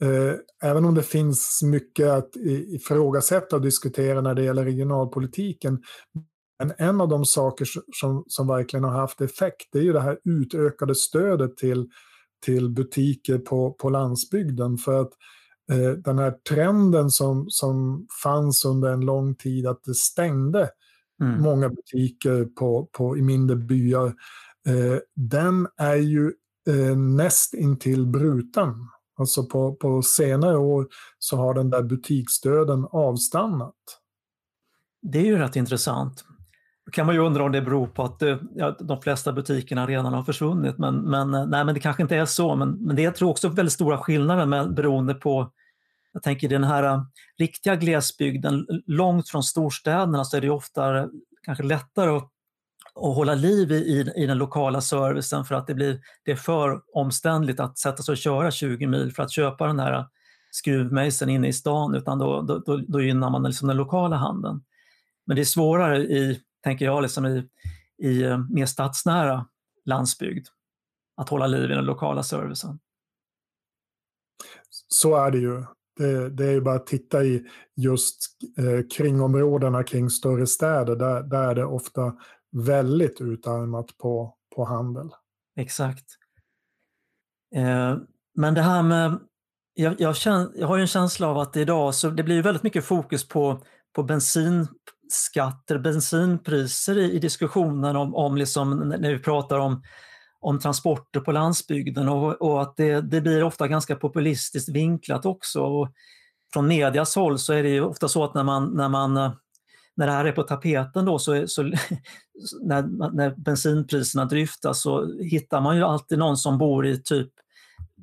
[0.03, 0.35] eh,
[0.71, 5.83] även om det finns mycket att ifrågasätta och diskutera när det gäller regionalpolitiken,
[6.59, 10.01] men en av de saker som, som verkligen har haft effekt det är ju det
[10.01, 11.89] här utökade stödet till,
[12.45, 14.79] till butiker på, på landsbygden.
[14.79, 15.11] För att
[15.73, 20.71] eh, den här trenden som, som fanns under en lång tid att det stängde
[21.23, 21.43] mm.
[21.43, 24.07] många butiker på, på, i mindre byar,
[24.69, 26.33] eh, den är ju
[26.69, 28.75] eh, näst intill bruten.
[29.19, 30.87] Alltså på, på senare år
[31.19, 33.75] så har den där butiksdöden avstannat.
[35.03, 36.25] Det är ju rätt intressant.
[36.87, 39.87] Då kan man ju undra om det beror på att eh, ja, de flesta butikerna
[39.87, 40.79] redan har försvunnit.
[40.79, 42.57] Men, men, eh, nej, men det kanske inte är så.
[42.57, 45.53] Men, men det är tror också väldigt stora skillnader med, beroende på
[46.13, 47.03] jag tänker den här eh,
[47.39, 51.09] riktiga glesbygden, långt från storstäderna så är det ofta
[51.43, 52.31] kanske lättare att
[52.99, 56.83] och hålla liv i, i den lokala servicen för att det, blir, det är för
[56.95, 60.07] omständligt att sätta sig och köra 20 mil för att köpa den här
[60.51, 64.65] skruvmejseln inne i stan utan då, då, då, då gynnar man liksom den lokala handeln.
[65.27, 67.49] Men det är svårare i, tänker jag, liksom i,
[68.03, 69.47] i eh, mer stadsnära
[69.85, 70.47] landsbygd
[71.17, 72.79] att hålla liv i den lokala servicen.
[74.89, 75.65] Så är det ju.
[75.97, 77.45] Det, det är ju bara att titta i
[77.77, 80.97] just eh, kringområdena kring större städer.
[80.97, 82.17] Där, där är det ofta
[82.53, 85.11] väldigt utarmat på, på handel.
[85.57, 86.05] Exakt.
[87.55, 87.97] Eh,
[88.35, 89.19] men det här med,
[89.75, 92.63] jag, jag, känner, jag har ju en känsla av att idag så det blir väldigt
[92.63, 93.63] mycket fokus på,
[93.95, 99.83] på bensinskatter, bensinpriser i, i diskussionen om, om liksom, när vi pratar om,
[100.41, 105.63] om transporter på landsbygden och, och att det, det blir ofta ganska populistiskt vinklat också.
[105.63, 105.93] Och
[106.53, 109.33] från medias håll så är det ju ofta så att när man, när man eh,
[109.99, 111.63] när det här är på tapeten då, så, så
[112.63, 117.29] när, när bensinpriserna dryftas så hittar man ju alltid någon som bor i typ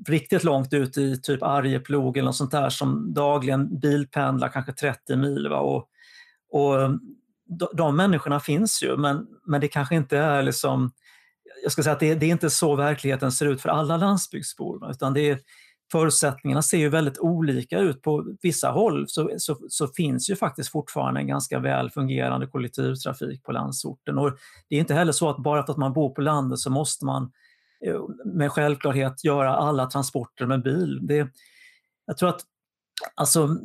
[0.07, 5.15] riktigt långt ut i typ Arjeplog eller något sånt där som dagligen bilpendlar kanske 30
[5.15, 5.47] mil.
[5.47, 5.59] Va?
[5.59, 5.89] Och,
[6.51, 6.89] och
[7.45, 10.91] de, de människorna finns ju men, men det kanske inte är liksom
[11.63, 14.91] jag ska säga att det, det, är inte så verkligheten ser ut för alla landsbygdsbor.
[14.91, 15.39] Utan det är,
[15.91, 18.01] förutsättningarna ser ju väldigt olika ut.
[18.01, 23.43] På vissa håll så, så, så, finns ju faktiskt fortfarande en ganska väl fungerande kollektivtrafik
[23.43, 24.17] på landsorten.
[24.17, 24.37] Och
[24.69, 27.05] det är inte heller så att bara för att man bor på landet så måste
[27.05, 27.31] man
[27.85, 30.99] eh, med självklarhet göra alla transporter med bil.
[31.01, 31.27] Det,
[32.05, 32.41] jag tror att
[33.15, 33.57] alltså,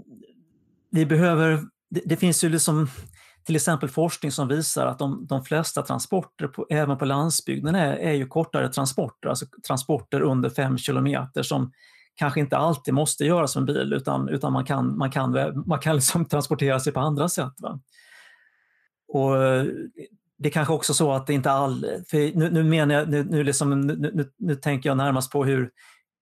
[0.90, 2.88] vi behöver, det, det finns ju liksom
[3.44, 7.92] till exempel forskning som visar att de, de flesta transporter, på, även på landsbygden, är,
[7.92, 11.72] är ju kortare transporter, alltså transporter under fem kilometer som
[12.20, 15.96] kanske inte alltid måste göras med bil utan, utan man kan, man kan, man kan
[15.96, 17.52] liksom transportera sig på andra sätt.
[17.58, 17.80] Va?
[19.08, 19.34] Och
[20.38, 21.86] det är kanske också så att det inte all...
[22.10, 25.44] För nu, nu menar jag, nu, nu, liksom, nu, nu, nu tänker jag närmast på
[25.44, 25.70] hur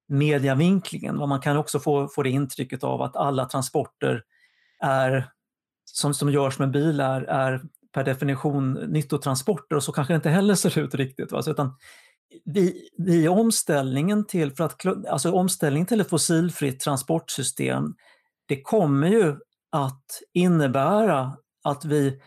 [0.09, 4.23] mediavinklingen, man kan också få, få det intrycket av att alla transporter
[4.83, 5.31] är,
[5.85, 10.31] som, som görs med bil är, är per definition nyttotransporter och så kanske det inte
[10.31, 11.33] heller ser ut riktigt.
[11.33, 11.43] Va?
[11.43, 11.77] Så, utan
[12.45, 17.95] vi, vi omställningen till, för att, alltså omställningen till ett fossilfritt transportsystem,
[18.47, 19.37] det kommer ju
[19.73, 22.21] att innebära att vi,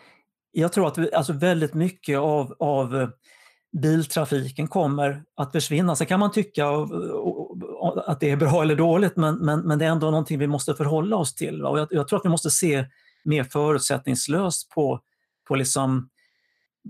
[0.52, 3.10] jag tror att vi, alltså väldigt mycket av, av eh,
[3.82, 5.96] biltrafiken kommer att försvinna.
[5.96, 6.68] Sen kan man tycka
[8.06, 10.76] att det är bra eller dåligt, men, men, men det är ändå någonting vi måste
[10.76, 11.66] förhålla oss till.
[11.66, 12.86] Och jag, jag tror att vi måste se
[13.24, 15.00] mer förutsättningslöst på,
[15.48, 16.10] på liksom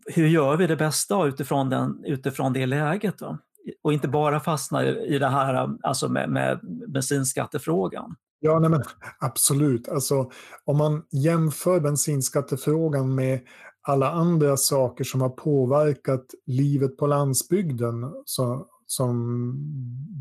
[0.05, 3.17] hur gör vi det bästa utifrån, den, utifrån det läget?
[3.17, 3.37] Då?
[3.83, 8.15] Och inte bara fastna i det här alltså med, med bensinskattefrågan.
[8.39, 8.83] Ja, nej men,
[9.19, 9.89] absolut.
[9.89, 10.31] Alltså,
[10.65, 13.39] om man jämför bensinskattefrågan med
[13.81, 19.53] alla andra saker som har påverkat livet på landsbygden så, som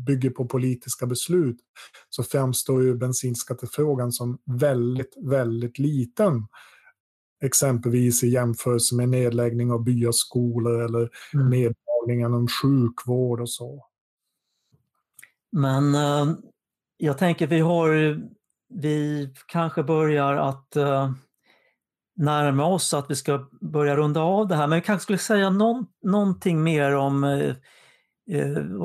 [0.05, 1.57] bygger på politiska beslut
[2.09, 6.47] så framstår ju bensinskattefrågan som väldigt, väldigt liten
[7.41, 11.49] exempelvis i jämförelse med nedläggning av byaskolor eller mm.
[11.49, 13.85] neddragningar inom sjukvård och så.
[15.51, 16.35] Men uh,
[16.97, 18.21] jag tänker vi har,
[18.73, 21.11] vi kanske börjar att uh,
[22.15, 25.49] närma oss att vi ska börja runda av det här, men vi kanske skulle säga
[25.49, 27.53] någon, någonting mer om uh,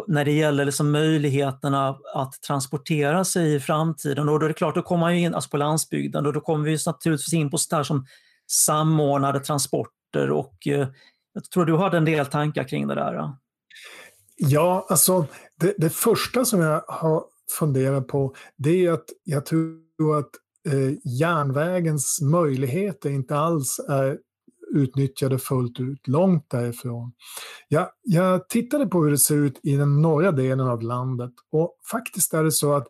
[0.07, 4.29] när det gäller liksom möjligheterna att transportera sig i framtiden.
[4.29, 6.65] Och då är det klart, då kommer man in alltså på landsbygden och då kommer
[6.65, 8.07] vi naturligtvis in på sådär som
[8.47, 10.89] samordnade transporter och eh,
[11.33, 13.33] jag tror du hade en del tankar kring det där.
[14.37, 15.27] Ja, alltså
[15.61, 17.25] det, det första som jag har
[17.59, 20.31] funderat på det är att jag tror att
[20.69, 24.19] eh, järnvägens möjligheter inte alls är
[24.75, 27.13] utnyttjade fullt ut, långt därifrån.
[27.69, 31.77] Jag, jag tittade på hur det ser ut i den norra delen av landet och
[31.91, 32.87] faktiskt är det så att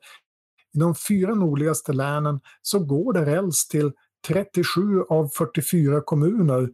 [0.74, 3.92] i de fyra nordligaste länen så går det räls till
[4.28, 6.68] 37 av 44 kommuner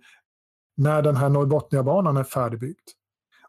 [0.77, 2.89] när den här Norrbotniabanan är färdigbyggd.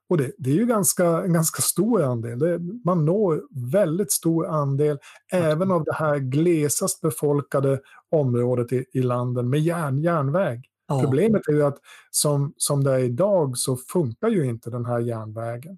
[0.10, 2.40] Och det, det är ju ganska, en ganska stor andel.
[2.40, 3.42] Det, man når
[3.72, 5.00] väldigt stor andel
[5.32, 7.80] även av det här glesast befolkade
[8.12, 10.62] området i, i landet med järn, järnväg.
[10.88, 11.02] Ja.
[11.02, 11.78] Problemet är ju att
[12.12, 15.78] som, som det är idag så funkar ju inte den här järnvägen.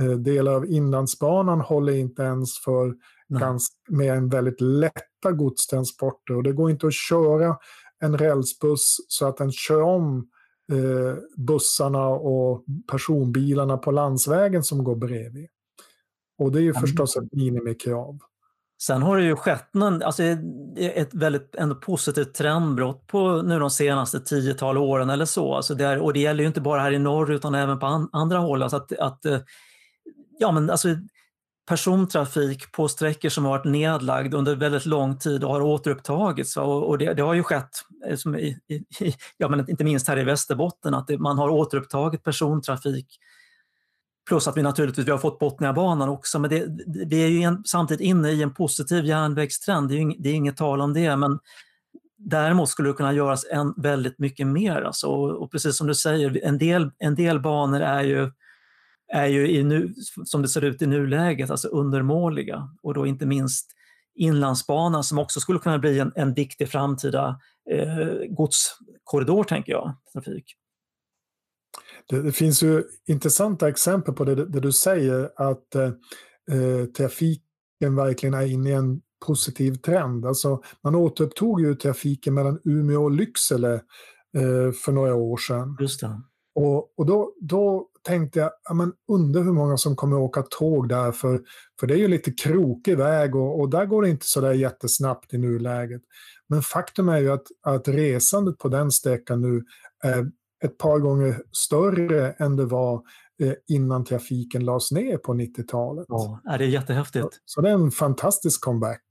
[0.00, 2.94] Eh, delar av Inlandsbanan håller inte ens för
[3.28, 7.56] ganska, med en väldigt lätta godstransporter och det går inte att köra
[8.00, 10.28] en rälsbuss så att den kör om
[10.72, 15.48] eh, bussarna och personbilarna på landsvägen som går bredvid.
[16.38, 16.80] Och det är ju mm.
[16.80, 18.18] förstås ett minimikrav.
[18.82, 20.22] Sen har det ju skett någon, alltså
[20.78, 25.54] ett väldigt ändå positivt trendbrott på nu de senaste tiotal åren eller så.
[25.54, 27.86] Alltså det är, och det gäller ju inte bara här i norr utan även på
[27.86, 28.62] an, andra håll.
[28.62, 29.38] Alltså att, att, eh,
[30.38, 30.88] ja, men alltså
[31.66, 36.56] persontrafik på sträckor som har varit nedlagd under väldigt lång tid och har återupptagits.
[36.56, 37.70] Och, och det, det, har ju skett,
[38.08, 38.84] eh, som i, i,
[39.36, 43.06] ja, men inte minst här i Västerbotten, att det, man har återupptagit persontrafik.
[44.28, 46.66] Plus att vi naturligtvis vi har fått Botniabanan också, men det,
[47.06, 50.34] vi är ju en, samtidigt inne i en positiv järnvägstrend, det är, ing, det är
[50.34, 51.16] inget tal om det.
[51.16, 51.38] Men
[52.26, 54.82] Däremot skulle det kunna göras en, väldigt mycket mer.
[54.82, 58.30] Alltså, och, och precis som du säger, en del, en del banor är ju
[59.12, 59.94] är ju i nu,
[60.24, 63.70] som det ser ut i nuläget alltså undermåliga och då inte minst
[64.14, 67.40] Inlandsbanan som också skulle kunna bli en, en viktig framtida
[67.70, 70.44] eh, godskorridor, tänker jag, trafik.
[72.06, 75.82] Det, det, finns ju intressanta exempel på det, det du säger, att eh,
[76.50, 80.26] eh, trafiken verkligen är inne i en positiv trend.
[80.26, 83.74] Alltså, man återupptog ju trafiken mellan Umeå och Lycksele
[84.36, 85.76] eh, för några år sedan.
[85.80, 86.20] Just det.
[86.54, 90.88] Och, och då, då tänkte jag, ja, men undrar hur många som kommer åka tåg
[90.88, 91.40] där, för,
[91.80, 94.52] för det är ju lite krokig väg och, och där går det inte så där
[94.52, 96.02] jättesnabbt i nuläget.
[96.48, 99.64] Men faktum är ju att, att resandet på den sträckan nu
[100.04, 100.30] är
[100.64, 103.02] ett par gånger större än det var
[103.42, 106.06] eh, innan trafiken lades ner på 90-talet.
[106.08, 107.28] Ja, det är jättehäftigt.
[107.44, 109.04] Så det är en fantastisk comeback.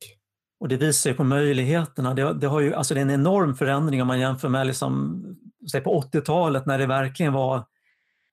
[0.59, 2.13] Och det visar ju på möjligheterna.
[2.13, 5.23] Det, det, har ju, alltså det är en enorm förändring om man jämför med liksom,
[5.71, 7.65] säg på 80-talet när det verkligen var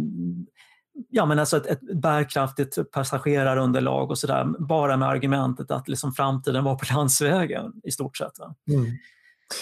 [1.09, 6.63] ja, men alltså ett, ett bärkraftigt passagerarunderlag och sådär, bara med argumentet att liksom framtiden
[6.63, 8.33] var på landsvägen i stort sett.
[8.71, 8.85] Mm.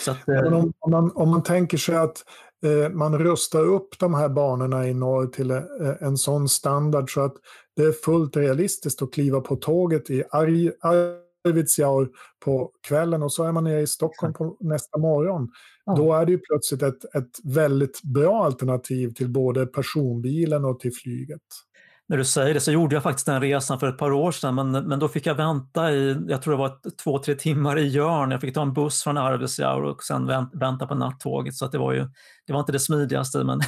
[0.08, 2.24] Att, eh, om, om, man, om man tänker sig att
[2.66, 5.64] eh, man rustar upp de här banorna i norr till eh,
[6.00, 7.36] en sån standard så att
[7.76, 10.72] det är fullt realistiskt att kliva på tåget i Arj,
[11.48, 12.10] Arvidsjaur
[12.46, 15.50] på kvällen och så är man nere i Stockholm på nästa morgon.
[15.86, 15.96] Ja.
[15.96, 20.94] Då är det ju plötsligt ett, ett väldigt bra alternativ till både personbilen och till
[20.94, 21.42] flyget.
[22.10, 24.56] När du säger det så gjorde jag faktiskt den resan för ett par år sedan
[24.56, 27.88] men, men då fick jag vänta i, jag tror det var två, tre timmar i
[27.88, 28.32] Jörn.
[28.32, 31.78] Jag fick ta en buss från Arvidsjaur och sen vänta på nattåget så att det
[31.78, 32.08] var ju,
[32.48, 33.60] det var inte det smidigaste men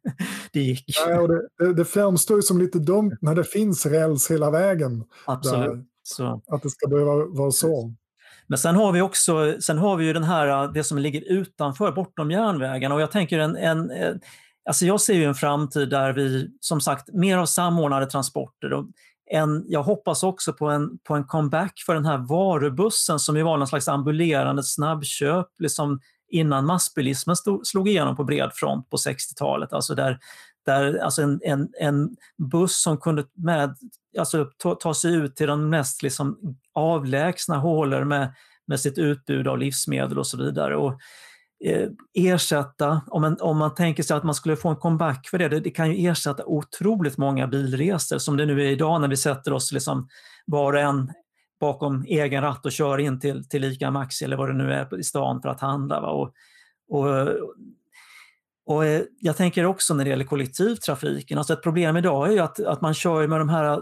[0.52, 0.84] det gick.
[1.08, 5.04] Ja, det, det, det framstår ju som lite dumt när det finns räls hela vägen.
[5.24, 5.86] Absolut.
[6.02, 6.42] Så.
[6.46, 7.94] Att det ska behöva vara så.
[8.46, 11.92] Men sen har vi också sen har vi ju den här, det som ligger utanför,
[11.92, 12.92] bortom järnvägen.
[12.92, 13.90] Och jag tänker en, en,
[14.68, 18.72] alltså jag ser ju en framtid där vi, som sagt, mer av samordnade transporter.
[18.72, 18.86] Och
[19.30, 23.42] en, jag hoppas också på en, på en comeback för den här varubussen som ju
[23.42, 26.00] var någon slags ambulerande snabbköp liksom
[26.30, 29.72] innan massbilismen stod, slog igenom på bred front på 60-talet.
[29.72, 30.18] Alltså där,
[30.66, 32.16] där alltså en, en, en
[32.50, 33.76] buss som kunde med,
[34.18, 36.38] alltså ta, ta sig ut till de mest liksom
[36.74, 38.34] avlägsna hålor med,
[38.66, 40.76] med sitt utbud av livsmedel och så vidare.
[40.76, 40.98] Och, eh,
[41.64, 45.38] Eh, ersätta, om man, om man tänker sig att man skulle få en comeback för
[45.38, 49.08] det, det, det, kan ju ersätta otroligt många bilresor som det nu är idag när
[49.08, 50.08] vi sätter oss liksom
[50.46, 51.12] var och en
[51.60, 54.98] bakom egen ratt och kör in till, till ICA Maxi eller vad det nu är
[54.98, 56.00] i stan för att handla.
[56.00, 56.08] Va?
[56.08, 56.32] Och,
[56.88, 57.28] och,
[58.66, 62.38] och eh, jag tänker också när det gäller kollektivtrafiken, alltså ett problem idag är ju
[62.38, 63.80] att, att man kör med de här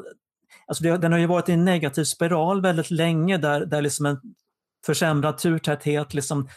[0.67, 4.07] Alltså det, den har ju varit i en negativ spiral väldigt länge där, där liksom
[4.07, 4.21] en
[4.87, 6.49] försämrad turtäthet liksom,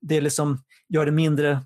[0.00, 0.58] det liksom
[0.90, 1.60] gör det mindre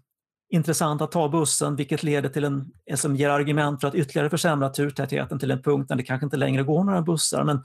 [0.51, 4.69] intressant att ta bussen vilket leder till en, som ger argument för att ytterligare försämra
[4.69, 7.45] turtätheten till en punkt där det kanske inte längre går några bussar.
[7.45, 7.65] Men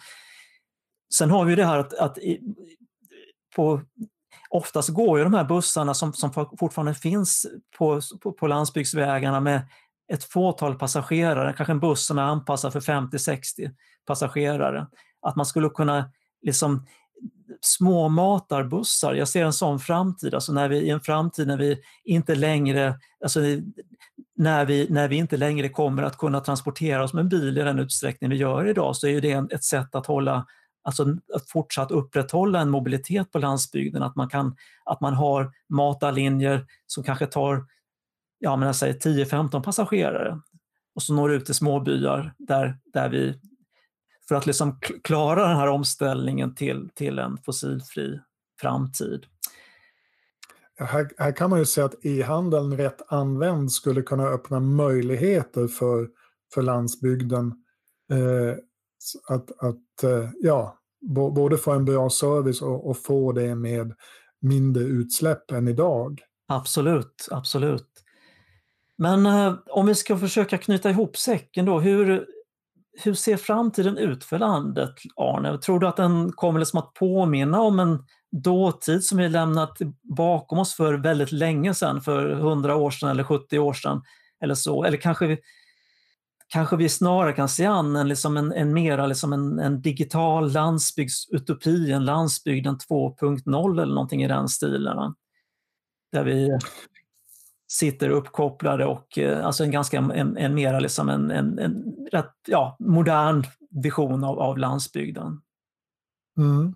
[1.13, 2.39] sen har vi det här att, att i,
[3.55, 3.81] på,
[4.49, 7.45] oftast går ju de här bussarna som, som fortfarande finns
[7.77, 9.67] på, på, på landsbygdsvägarna med
[10.13, 13.41] ett fåtal passagerare, kanske en buss som är anpassad för 50-60
[14.05, 14.87] passagerare.
[15.21, 16.85] Att man skulle kunna liksom
[17.61, 21.79] små matarbussar, jag ser en sån framtid, alltså när vi, i en framtid när vi
[22.03, 23.39] inte längre, alltså
[24.35, 27.79] när vi, när vi inte längre kommer att kunna transportera oss med bil i den
[27.79, 30.45] utsträckning vi gör idag så är det ett sätt att hålla
[30.83, 31.03] alltså
[31.33, 34.55] att fortsatt upprätthålla en mobilitet på landsbygden, att man, kan,
[34.85, 37.65] att man har matarlinjer som kanske tar
[38.39, 40.39] ja, 10-15 passagerare
[40.95, 43.39] och så når ut till småbyar där, där vi
[44.29, 48.19] för att liksom klara den här omställningen till, till en fossilfri
[48.61, 49.25] framtid.
[50.79, 56.09] Här, här kan man ju säga att e-handeln rätt använd skulle kunna öppna möjligheter för,
[56.53, 57.53] för landsbygden
[58.11, 58.57] eh,
[59.35, 60.79] att, att eh, ja,
[61.35, 63.93] både få en bra service och, och, få det med
[64.41, 66.21] mindre utsläpp än idag.
[66.47, 67.87] Absolut, absolut.
[68.97, 72.27] Men eh, om vi ska försöka knyta ihop säcken då, hur,
[73.03, 75.57] hur ser framtiden ut för landet, Arne?
[75.57, 79.77] Tror du att den kommer liksom att påminna om en dåtid som vi lämnat
[80.17, 84.01] bakom oss för väldigt länge sedan, för 100 år sedan eller 70 år sedan?
[84.41, 84.83] Eller så?
[84.83, 85.37] Eller kanske vi,
[86.47, 90.51] kanske vi snarare kan se an en, liksom en, en mera liksom en, en digital
[90.51, 95.15] landsbygdsutopi, en landsbygden 2.0 eller någonting i den stilen.
[96.11, 96.49] Där vi
[97.71, 102.33] sitter uppkopplade och eh, alltså en ganska en, en mera liksom en, en, en rätt,
[102.47, 105.41] ja, modern vision av, av landsbygden.
[106.37, 106.75] Mm.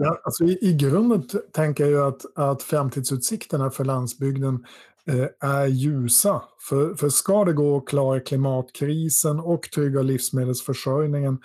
[0.00, 4.64] Ja, alltså i, I grunden tänker jag att, att framtidsutsikterna för landsbygden
[5.06, 6.42] eh, är ljusa.
[6.68, 11.38] För, för ska det gå att klara klimatkrisen och trygga livsmedelsförsörjningen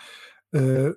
[0.56, 0.90] eh,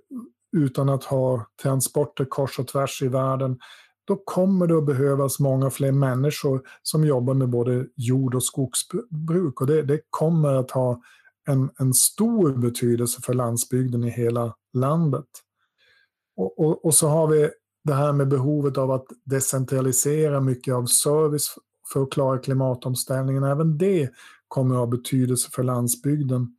[0.57, 3.59] utan att ha transporter kors och tvärs i världen
[4.05, 9.61] då kommer det att behövas många fler människor som jobbar med både jord och skogsbruk.
[9.61, 11.01] Och det, det kommer att ha
[11.47, 15.27] en, en stor betydelse för landsbygden i hela landet.
[16.37, 17.51] Och, och, och, så har vi
[17.85, 21.55] det här med behovet av att decentralisera mycket av service
[21.93, 23.45] för att klara klimatomställningen.
[23.45, 24.11] Även det
[24.49, 26.57] kommer att ha betydelse för landsbygden.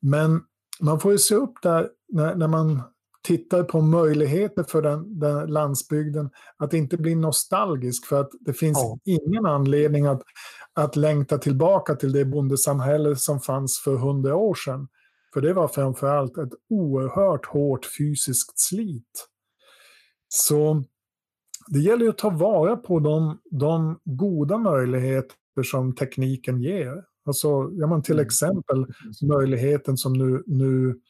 [0.00, 0.40] Men
[0.80, 2.82] man får ju se upp där när, när man
[3.24, 8.78] tittar på möjligheter för den, den, landsbygden att inte bli nostalgisk för att det finns
[8.78, 8.98] ja.
[9.04, 10.22] ingen anledning att,
[10.72, 14.88] att längta tillbaka till det bondesamhälle som fanns för hundra år sedan.
[15.34, 19.28] För det var framförallt ett oerhört hårt fysiskt slit.
[20.28, 20.84] Så
[21.68, 27.04] det gäller att ta vara på de, de goda möjligheter som tekniken ger.
[27.26, 28.26] Alltså, ja, men till mm.
[28.26, 28.86] exempel
[29.22, 31.00] möjligheten som nu, nu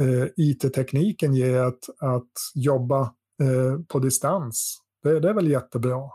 [0.00, 3.00] Eh, IT-tekniken ger att, att jobba
[3.42, 4.78] eh, på distans.
[5.02, 6.10] Det, det, är väl jättebra.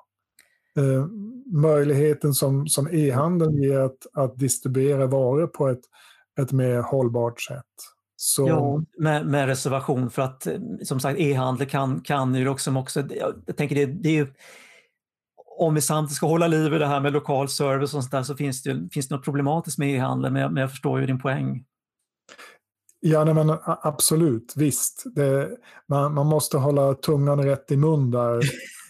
[0.78, 1.06] Eh,
[1.54, 5.84] möjligheten som, som e-handeln ger att, att distribuera varor på ett,
[6.42, 7.66] ett mer hållbart sätt.
[8.16, 8.48] Så...
[8.48, 13.04] Ja, med, med, reservation för att eh, som sagt e-handel kan, kan ju också, också
[13.48, 14.28] jag tänker det, det är ju,
[15.60, 18.24] om vi samtidigt ska hålla liv i det här med lokal service och sånt där
[18.24, 21.20] så finns det, finns det något problematiskt med e-handel men, men jag förstår ju din
[21.20, 21.66] poäng.
[23.00, 25.04] Ja, nej, men absolut, visst.
[25.16, 25.50] Det,
[25.88, 28.42] man, man, måste hålla tungan rätt i mun där.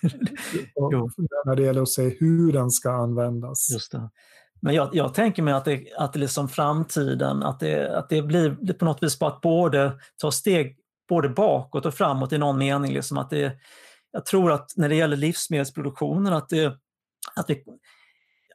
[1.45, 3.69] när det gäller att se hur den ska användas.
[3.73, 4.09] Just det.
[4.61, 8.21] Men jag, jag, tänker mig att det, att det liksom framtiden, att det, att det
[8.21, 10.77] blir på något vis bara att både ta steg
[11.09, 12.93] både bakåt och framåt i någon mening.
[12.93, 13.57] Liksom att det,
[14.11, 16.77] jag tror att när det gäller livsmedelsproduktionen att, det,
[17.35, 17.63] att vi,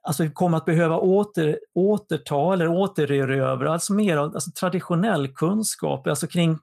[0.03, 6.27] alltså vi kommer att behöva åter, återta eller återerövra alltså mer alltså traditionell kunskap alltså
[6.27, 6.59] kring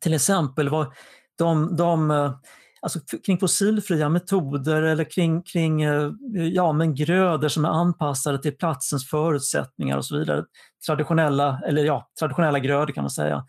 [0.00, 0.92] till exempel vad
[1.38, 2.10] de, de
[2.82, 8.56] alltså kring fossilfria metoder eller kring, kring eh, ja, men grödor som är anpassade till
[8.56, 10.44] platsens förutsättningar och så vidare.
[10.86, 13.44] Traditionella, eller ja, traditionella grödor kan man säga.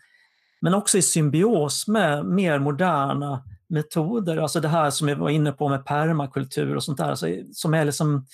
[0.60, 5.52] Men också i symbios med mer moderna metoder, alltså det här som jag var inne
[5.52, 8.26] på med permakultur och sånt där, alltså, som är liksom,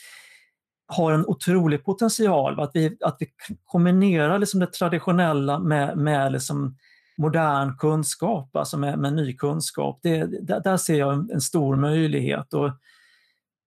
[0.91, 2.61] har en otrolig potential.
[2.61, 3.27] Att vi, att vi
[3.65, 6.77] kombinerar liksom det traditionella med, med liksom
[7.19, 10.01] modern kunskap, alltså med, med ny kunskap.
[10.03, 12.55] Det, där, där, ser jag en, en, stor möjlighet.
[12.55, 12.71] Och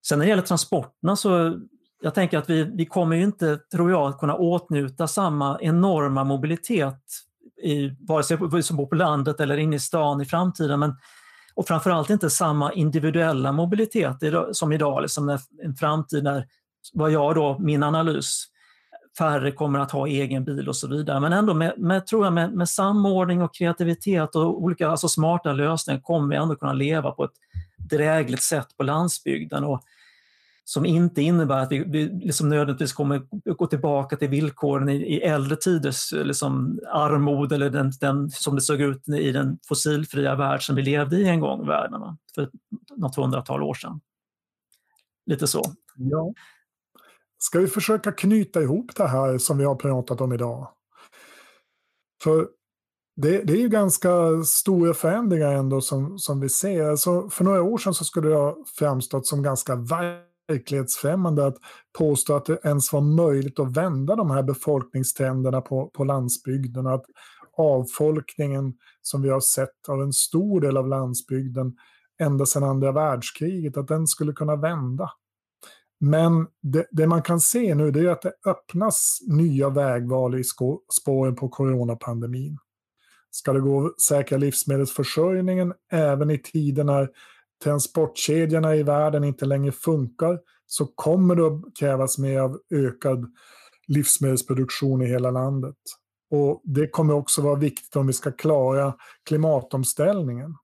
[0.07, 1.59] sen när det gäller transporterna så
[2.01, 7.03] jag tänker att vi, vi kommer ju inte, tror jag, kunna åtnjuta samma enorma mobilitet
[7.63, 10.79] i, vare sig vi som bor på landet eller inne i stan i framtiden.
[10.79, 10.95] Men,
[11.55, 14.17] och framförallt inte samma individuella mobilitet
[14.51, 15.29] som idag, liksom
[15.63, 16.45] en framtid när
[16.93, 18.45] vad jag då, min analys,
[19.17, 21.19] färre kommer att ha egen bil och så vidare.
[21.19, 25.53] Men ändå med, med tror jag, med, med, samordning och kreativitet och olika alltså smarta
[25.53, 27.37] lösningar kommer vi ändå kunna leva på ett
[27.77, 29.63] drägligt sätt på landsbygden.
[29.63, 29.83] Och,
[30.65, 33.21] som inte innebär att vi, vi liksom nödvändigtvis kommer
[33.53, 38.61] gå tillbaka till villkoren i, i äldre tiders liksom, armod eller den, den, som det
[38.61, 42.01] såg ut i den fossilfria värld som vi levde i en gång i världen
[42.35, 42.49] för
[42.95, 44.01] något hundratal år sedan.
[45.25, 45.61] Lite så.
[45.95, 46.33] Ja.
[47.43, 50.67] Ska vi försöka knyta ihop det här som vi har pratat om idag?
[52.23, 52.47] För
[53.15, 56.83] det, det är ju ganska stora förändringar ändå som, som vi ser.
[56.83, 61.57] Alltså för några år sedan så skulle det ha framstått som ganska verklighetsfrämmande att
[61.97, 66.87] påstå att det ens var möjligt att vända de här befolkningstrenderna på, på landsbygden.
[66.87, 67.05] Att
[67.57, 71.75] avfolkningen som vi har sett av en stor del av landsbygden
[72.21, 75.09] ända sedan andra världskriget, att den skulle kunna vända.
[76.05, 80.43] Men det, det, man kan se nu är att det öppnas nya vägval i
[80.91, 82.57] spåren på coronapandemin.
[83.31, 87.09] Ska det gå att säkra livsmedelsförsörjningen även i tider när
[87.63, 93.25] transportkedjorna i världen inte längre funkar så kommer det att krävas mer av ökad
[93.87, 95.77] livsmedelsproduktion i hela landet.
[96.31, 100.55] Och Det kommer också vara viktigt om vi ska klara klimatomställningen.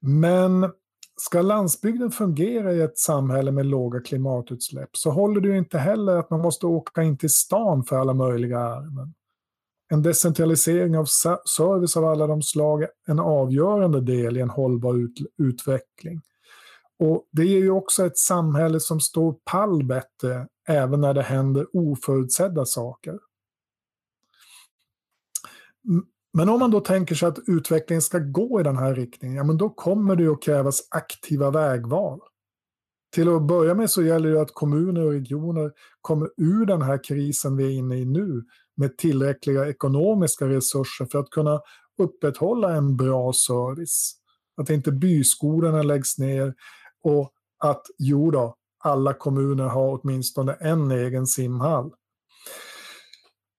[0.00, 0.72] Men
[1.16, 6.16] ska landsbygden fungera i ett samhälle med låga klimatutsläpp så håller det ju inte heller
[6.16, 9.14] att man måste åka in till stan för alla möjliga ärenden.
[9.90, 11.04] En decentralisering av
[11.56, 16.20] service av alla de slag är en avgörande del i en hållbar ut utveckling.
[16.98, 21.66] Och Det ger ju också ett samhälle som står pall bättre även när det händer
[21.72, 23.18] oförutsedda saker.
[26.32, 29.44] Men om man då tänker sig att utvecklingen ska gå i den här riktningen, ja
[29.44, 32.20] men då kommer det att krävas aktiva vägval.
[33.14, 37.04] Till att börja med så gäller det att kommuner och regioner kommer ur den här
[37.04, 38.44] krisen vi är inne i nu
[38.76, 41.60] med tillräckliga ekonomiska resurser för att kunna
[41.98, 44.14] upprätthålla en bra service.
[44.56, 46.54] Att inte byskolorna läggs ner
[47.02, 51.90] och att, jo då, alla kommuner har åtminstone en egen simhall.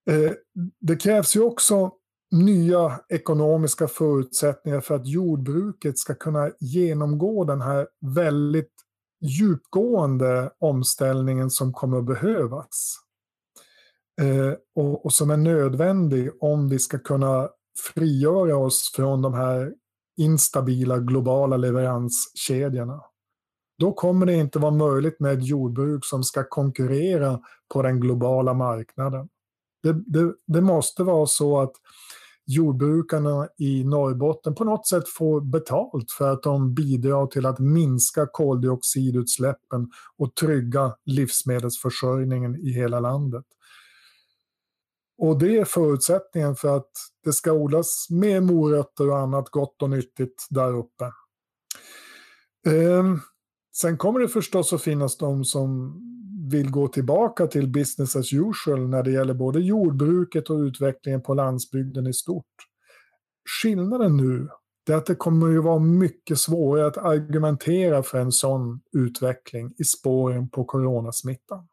[0.10, 0.32] Eh,
[0.80, 1.92] det krävs ju också
[2.34, 8.72] nya ekonomiska förutsättningar för att jordbruket ska kunna genomgå den här väldigt
[9.22, 12.96] djupgående omställningen som kommer att behövas.
[14.22, 17.50] Eh, och, och, som är nödvändig om vi ska kunna
[17.94, 19.74] frigöra oss från de här
[20.18, 23.02] instabila globala leveranskedjorna.
[23.80, 27.40] Då kommer det inte vara möjligt med ett jordbruk som ska konkurrera
[27.74, 29.30] på den globala marknaden.
[29.84, 31.74] Det, det, det måste vara så att
[32.46, 38.28] jordbrukarna i Norrbotten på något sätt får betalt för att de bidrar till att minska
[38.32, 43.46] koldioxidutsläppen och trygga livsmedelsförsörjningen i hela landet.
[45.18, 46.92] Och det är förutsättningen för att
[47.24, 51.12] det ska odlas mer morötter och annat gott och nyttigt där uppe.
[52.68, 53.20] Ehm,
[53.76, 56.00] sen kommer det förstås att finnas de som
[56.52, 61.34] vill gå tillbaka till business as usual när det gäller både jordbruket och utvecklingen på
[61.34, 62.46] landsbygden i stort.
[63.62, 64.50] Skillnaden nu
[64.90, 69.84] är att det kommer att vara mycket svårare att argumentera för en sån utveckling i
[69.84, 71.68] spåren på coronasmittan.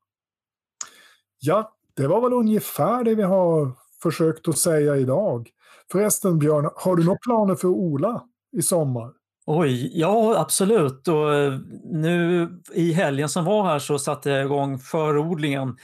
[1.38, 3.72] Ja, det var väl ungefär det vi har
[4.02, 5.50] försökt att säga idag.
[5.92, 9.12] Förresten Björn, har du några planer för Ola i sommar?
[9.46, 11.08] Oj, ja absolut.
[11.08, 15.76] Och eh, nu i helgen som var här så satte jag igång förodlingen.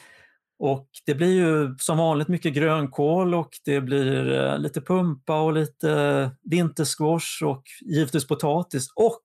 [0.58, 5.52] Och det blir ju som vanligt mycket grönkål och det blir eh, lite pumpa och
[5.52, 9.22] lite vintersquash och givetvis potatis och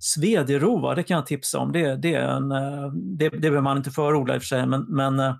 [0.00, 1.72] svedjerova, det kan jag tipsa om.
[1.72, 4.66] Det, det, är en, eh, det, det behöver man inte förodla i och för sig,
[4.66, 5.34] men, men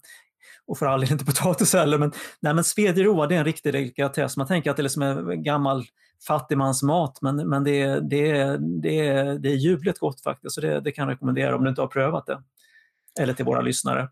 [0.66, 1.98] och för all del inte potatis heller.
[1.98, 4.36] Men, nej, men svedjerova det är en riktig delikatess.
[4.36, 5.84] Man tänker att det är liksom en gammal
[6.26, 10.54] fattigmansmat, men, men det, är, det, är, det, är, det är ljuvligt gott faktiskt.
[10.54, 12.42] Så det, det kan jag rekommendera om du inte har prövat det.
[13.20, 14.08] Eller till våra lyssnare.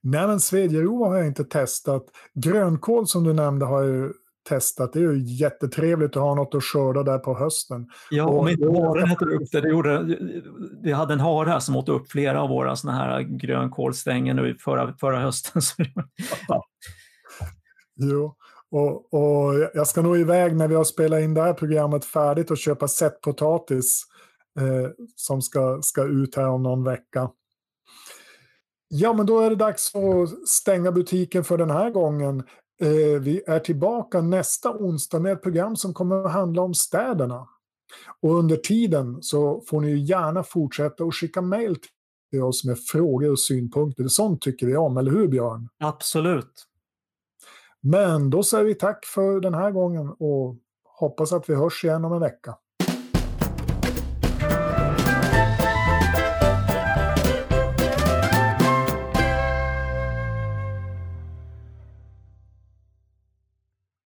[0.00, 2.04] Nej, men svedjerova har jag inte testat.
[2.34, 4.12] Grönkål som du nämnde har jag
[4.48, 4.92] testat.
[4.92, 7.86] Det är ju jättetrevligt att ha något att skörda där på hösten.
[8.10, 9.60] Ja, och om inte haren äter upp det.
[9.60, 10.18] det gjorde,
[10.82, 14.56] vi hade en hare här som åt upp flera av våra såna här grönkålstänger nu
[14.60, 15.62] förra, förra hösten.
[17.96, 18.36] jo,
[18.70, 22.50] och, och jag ska nog iväg när vi har spelat in det här programmet färdigt
[22.50, 24.04] och köpa sättpotatis
[24.60, 27.30] eh, som ska, ska ut här om någon vecka.
[28.88, 32.42] Ja, men då är det dags att stänga butiken för den här gången.
[32.80, 37.48] Eh, vi är tillbaka nästa onsdag med ett program som kommer att handla om städerna.
[38.20, 41.76] Och under tiden så får ni gärna fortsätta att skicka mejl
[42.30, 44.08] till oss med frågor och synpunkter.
[44.08, 45.68] Sånt tycker vi om, eller hur Björn?
[45.78, 46.67] Absolut.
[47.80, 52.04] Men då säger vi tack för den här gången och hoppas att vi hörs igen
[52.04, 52.56] om en vecka.